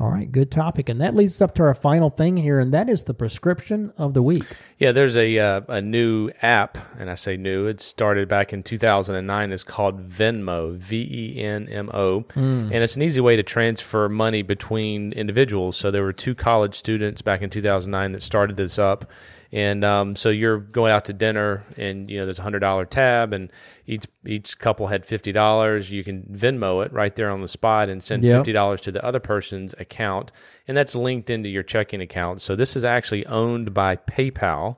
all 0.00 0.10
right, 0.10 0.32
good 0.32 0.50
topic, 0.50 0.88
and 0.88 1.00
that 1.00 1.14
leads 1.14 1.36
us 1.36 1.42
up 1.42 1.54
to 1.54 1.62
our 1.62 1.74
final 1.74 2.10
thing 2.10 2.36
here, 2.36 2.58
and 2.58 2.72
that 2.72 2.88
is 2.88 3.04
the 3.04 3.14
prescription 3.14 3.92
of 3.96 4.14
the 4.14 4.22
week. 4.22 4.44
Yeah, 4.78 4.90
there's 4.90 5.16
a 5.16 5.38
uh, 5.38 5.60
a 5.68 5.80
new 5.80 6.30
app, 6.40 6.76
and 6.98 7.08
I 7.10 7.14
say 7.14 7.36
new. 7.36 7.66
It 7.66 7.80
started 7.80 8.26
back 8.26 8.52
in 8.52 8.62
2009. 8.62 9.52
It's 9.52 9.62
called 9.62 10.08
Venmo, 10.08 10.74
V 10.76 11.36
E 11.36 11.40
N 11.40 11.68
M 11.68 11.90
O, 11.94 12.22
mm. 12.22 12.36
and 12.36 12.74
it's 12.74 12.96
an 12.96 13.02
easy 13.02 13.20
way 13.20 13.36
to 13.36 13.42
transfer 13.42 14.08
money 14.08 14.42
between 14.42 15.12
individuals. 15.12 15.76
So 15.76 15.90
there 15.90 16.02
were 16.02 16.12
two 16.12 16.34
college 16.34 16.74
students 16.74 17.22
back 17.22 17.42
in 17.42 17.50
2009 17.50 18.12
that 18.12 18.22
started 18.22 18.56
this 18.56 18.78
up, 18.78 19.10
and 19.52 19.84
um, 19.84 20.16
so 20.16 20.30
you're 20.30 20.58
going 20.58 20.92
out 20.92 21.04
to 21.04 21.12
dinner, 21.12 21.64
and 21.76 22.10
you 22.10 22.18
know 22.18 22.24
there's 22.24 22.38
a 22.38 22.42
hundred 22.42 22.60
dollar 22.60 22.86
tab, 22.86 23.34
and 23.34 23.52
each 23.86 24.06
each 24.26 24.58
couple 24.58 24.86
had 24.86 25.04
fifty 25.04 25.30
dollars. 25.30 25.92
You 25.92 26.02
can 26.02 26.22
Venmo 26.22 26.84
it 26.84 26.92
right 26.92 27.14
there 27.14 27.30
on 27.30 27.42
the 27.42 27.48
spot 27.48 27.90
and 27.90 28.02
send 28.02 28.22
yep. 28.22 28.38
fifty 28.38 28.52
dollars 28.52 28.80
to 28.82 28.92
the 28.92 29.04
other 29.04 29.20
person's 29.20 29.74
account, 29.78 30.32
and 30.66 30.74
that's 30.74 30.94
linked 30.94 31.28
into 31.28 31.50
your 31.50 31.62
checking 31.62 32.00
account. 32.00 32.40
So 32.40 32.56
this 32.56 32.76
is 32.76 32.84
actually 32.84 33.26
owned 33.26 33.74
by 33.74 33.96
PayPal. 33.96 34.76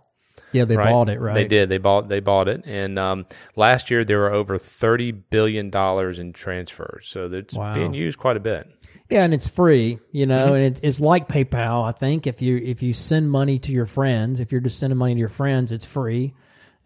Yeah, 0.51 0.65
they 0.65 0.77
right? 0.77 0.91
bought 0.91 1.09
it, 1.09 1.21
right? 1.21 1.35
They 1.35 1.47
did. 1.47 1.69
They 1.69 1.79
bought. 1.79 2.09
They 2.09 2.21
bought 2.21 2.49
it, 2.49 2.65
and 2.67 2.99
um, 2.99 3.27
last 3.55 3.93
year 3.93 4.05
there 4.05 4.19
were 4.19 4.33
over 4.33 4.59
thirty 4.59 5.13
billion 5.13 5.71
dollars 5.71 6.19
in 6.19 6.33
transfers. 6.33 7.07
So 7.07 7.31
it's 7.31 7.55
wow. 7.55 7.75
being 7.75 7.95
used 7.95 8.19
quite 8.19 8.37
a 8.37 8.41
bit. 8.41 8.69
Yeah, 9.11 9.25
and 9.25 9.35
it's 9.35 9.49
free, 9.49 9.99
you 10.13 10.25
know, 10.27 10.47
mm-hmm. 10.47 10.55
and 10.55 10.65
it's, 10.65 10.81
it's 10.83 11.01
like 11.01 11.29
PayPal. 11.29 11.85
I 11.85 11.93
think 11.93 12.27
if 12.27 12.41
you 12.41 12.57
if 12.57 12.83
you 12.83 12.95
send 12.95 13.31
money 13.31 13.59
to 13.61 13.73
your 13.73 13.87
friends, 13.87 14.41
if 14.41 14.51
you're 14.51 14.63
just 14.63 14.79
sending 14.79 14.97
money 14.99 15.15
to 15.15 15.21
your 15.21 15.29
friends, 15.29 15.73
it's 15.73 15.85
free. 15.85 16.33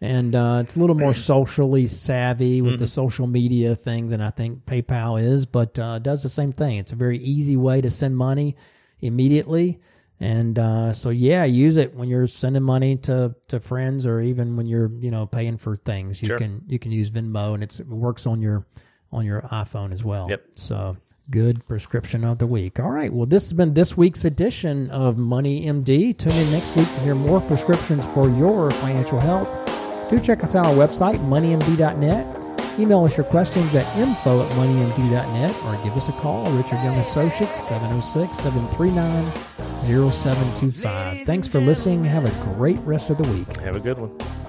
and 0.01 0.35
uh, 0.35 0.59
it's 0.63 0.75
a 0.75 0.79
little 0.79 0.95
more 0.97 1.13
socially 1.33 1.87
savvy 1.87 2.61
with 2.61 2.79
the 2.79 2.87
social 2.87 3.25
media 3.27 3.73
thing 3.75 4.09
than 4.09 4.21
I 4.21 4.29
think 4.31 4.65
PayPal 4.65 5.21
is, 5.21 5.45
but 5.45 5.77
uh, 5.79 5.99
does 5.99 6.21
the 6.23 6.29
same 6.29 6.51
thing. 6.51 6.77
It's 6.77 6.91
a 6.91 6.95
very 6.95 7.17
easy 7.19 7.55
way 7.57 7.81
to 7.81 7.89
send 7.89 8.15
money 8.17 8.55
immediately, 9.01 9.79
and 10.19 10.59
uh, 10.59 10.91
so 10.93 11.09
yeah, 11.11 11.45
use 11.45 11.77
it 11.77 11.95
when 11.95 12.09
you're 12.09 12.27
sending 12.27 12.63
money 12.63 12.97
to, 12.97 13.33
to 13.47 13.59
friends 13.61 14.05
or 14.05 14.19
even 14.19 14.57
when 14.57 14.67
you're 14.67 14.91
you 14.99 15.09
know 15.11 15.25
paying 15.25 15.57
for 15.57 15.77
things. 15.77 16.21
You 16.21 16.27
Sure. 16.27 16.37
can 16.37 16.63
you 16.67 16.79
can 16.79 16.91
use 16.91 17.09
Venmo, 17.11 17.53
and 17.53 17.63
it's, 17.63 17.79
it 17.79 17.87
works 17.87 18.27
on 18.27 18.41
your 18.41 18.65
on 19.11 19.25
your 19.25 19.41
iPhone 19.43 19.93
as 19.93 20.03
well. 20.03 20.25
Yep. 20.29 20.43
So 20.55 20.97
good 21.31 21.65
prescription 21.67 22.23
of 22.23 22.37
the 22.37 22.47
week. 22.47 22.79
All 22.79 22.91
right. 22.91 23.11
Well, 23.11 23.25
this 23.25 23.45
has 23.45 23.53
been 23.53 23.73
this 23.73 23.95
week's 23.95 24.25
edition 24.25 24.89
of 24.89 25.17
Money 25.17 25.65
MD. 25.65 26.17
Tune 26.17 26.33
in 26.33 26.51
next 26.51 26.75
week 26.75 26.87
to 26.87 26.99
hear 27.01 27.15
more 27.15 27.41
prescriptions 27.41 28.05
for 28.07 28.29
your 28.29 28.69
financial 28.71 29.19
health. 29.19 30.09
Do 30.09 30.19
check 30.19 30.43
us 30.43 30.55
out 30.55 30.65
on 30.65 30.77
our 30.77 30.87
website, 30.87 31.17
moneymd.net. 31.17 32.39
Email 32.79 33.03
us 33.03 33.17
your 33.17 33.25
questions 33.25 33.75
at 33.75 33.97
info 33.97 34.45
at 34.45 34.51
moneymd.net 34.53 35.55
or 35.65 35.83
give 35.83 35.97
us 35.97 36.07
a 36.07 36.13
call, 36.13 36.49
Richard 36.51 36.81
Young 36.83 36.95
Associates, 36.97 37.61
706 37.61 38.37
739 38.37 40.11
0725. 40.11 41.25
Thanks 41.25 41.47
for 41.47 41.59
listening. 41.59 42.05
Have 42.05 42.25
a 42.25 42.55
great 42.55 42.79
rest 42.79 43.09
of 43.09 43.17
the 43.17 43.29
week. 43.33 43.57
Have 43.57 43.75
a 43.75 43.79
good 43.79 43.99
one. 43.99 44.48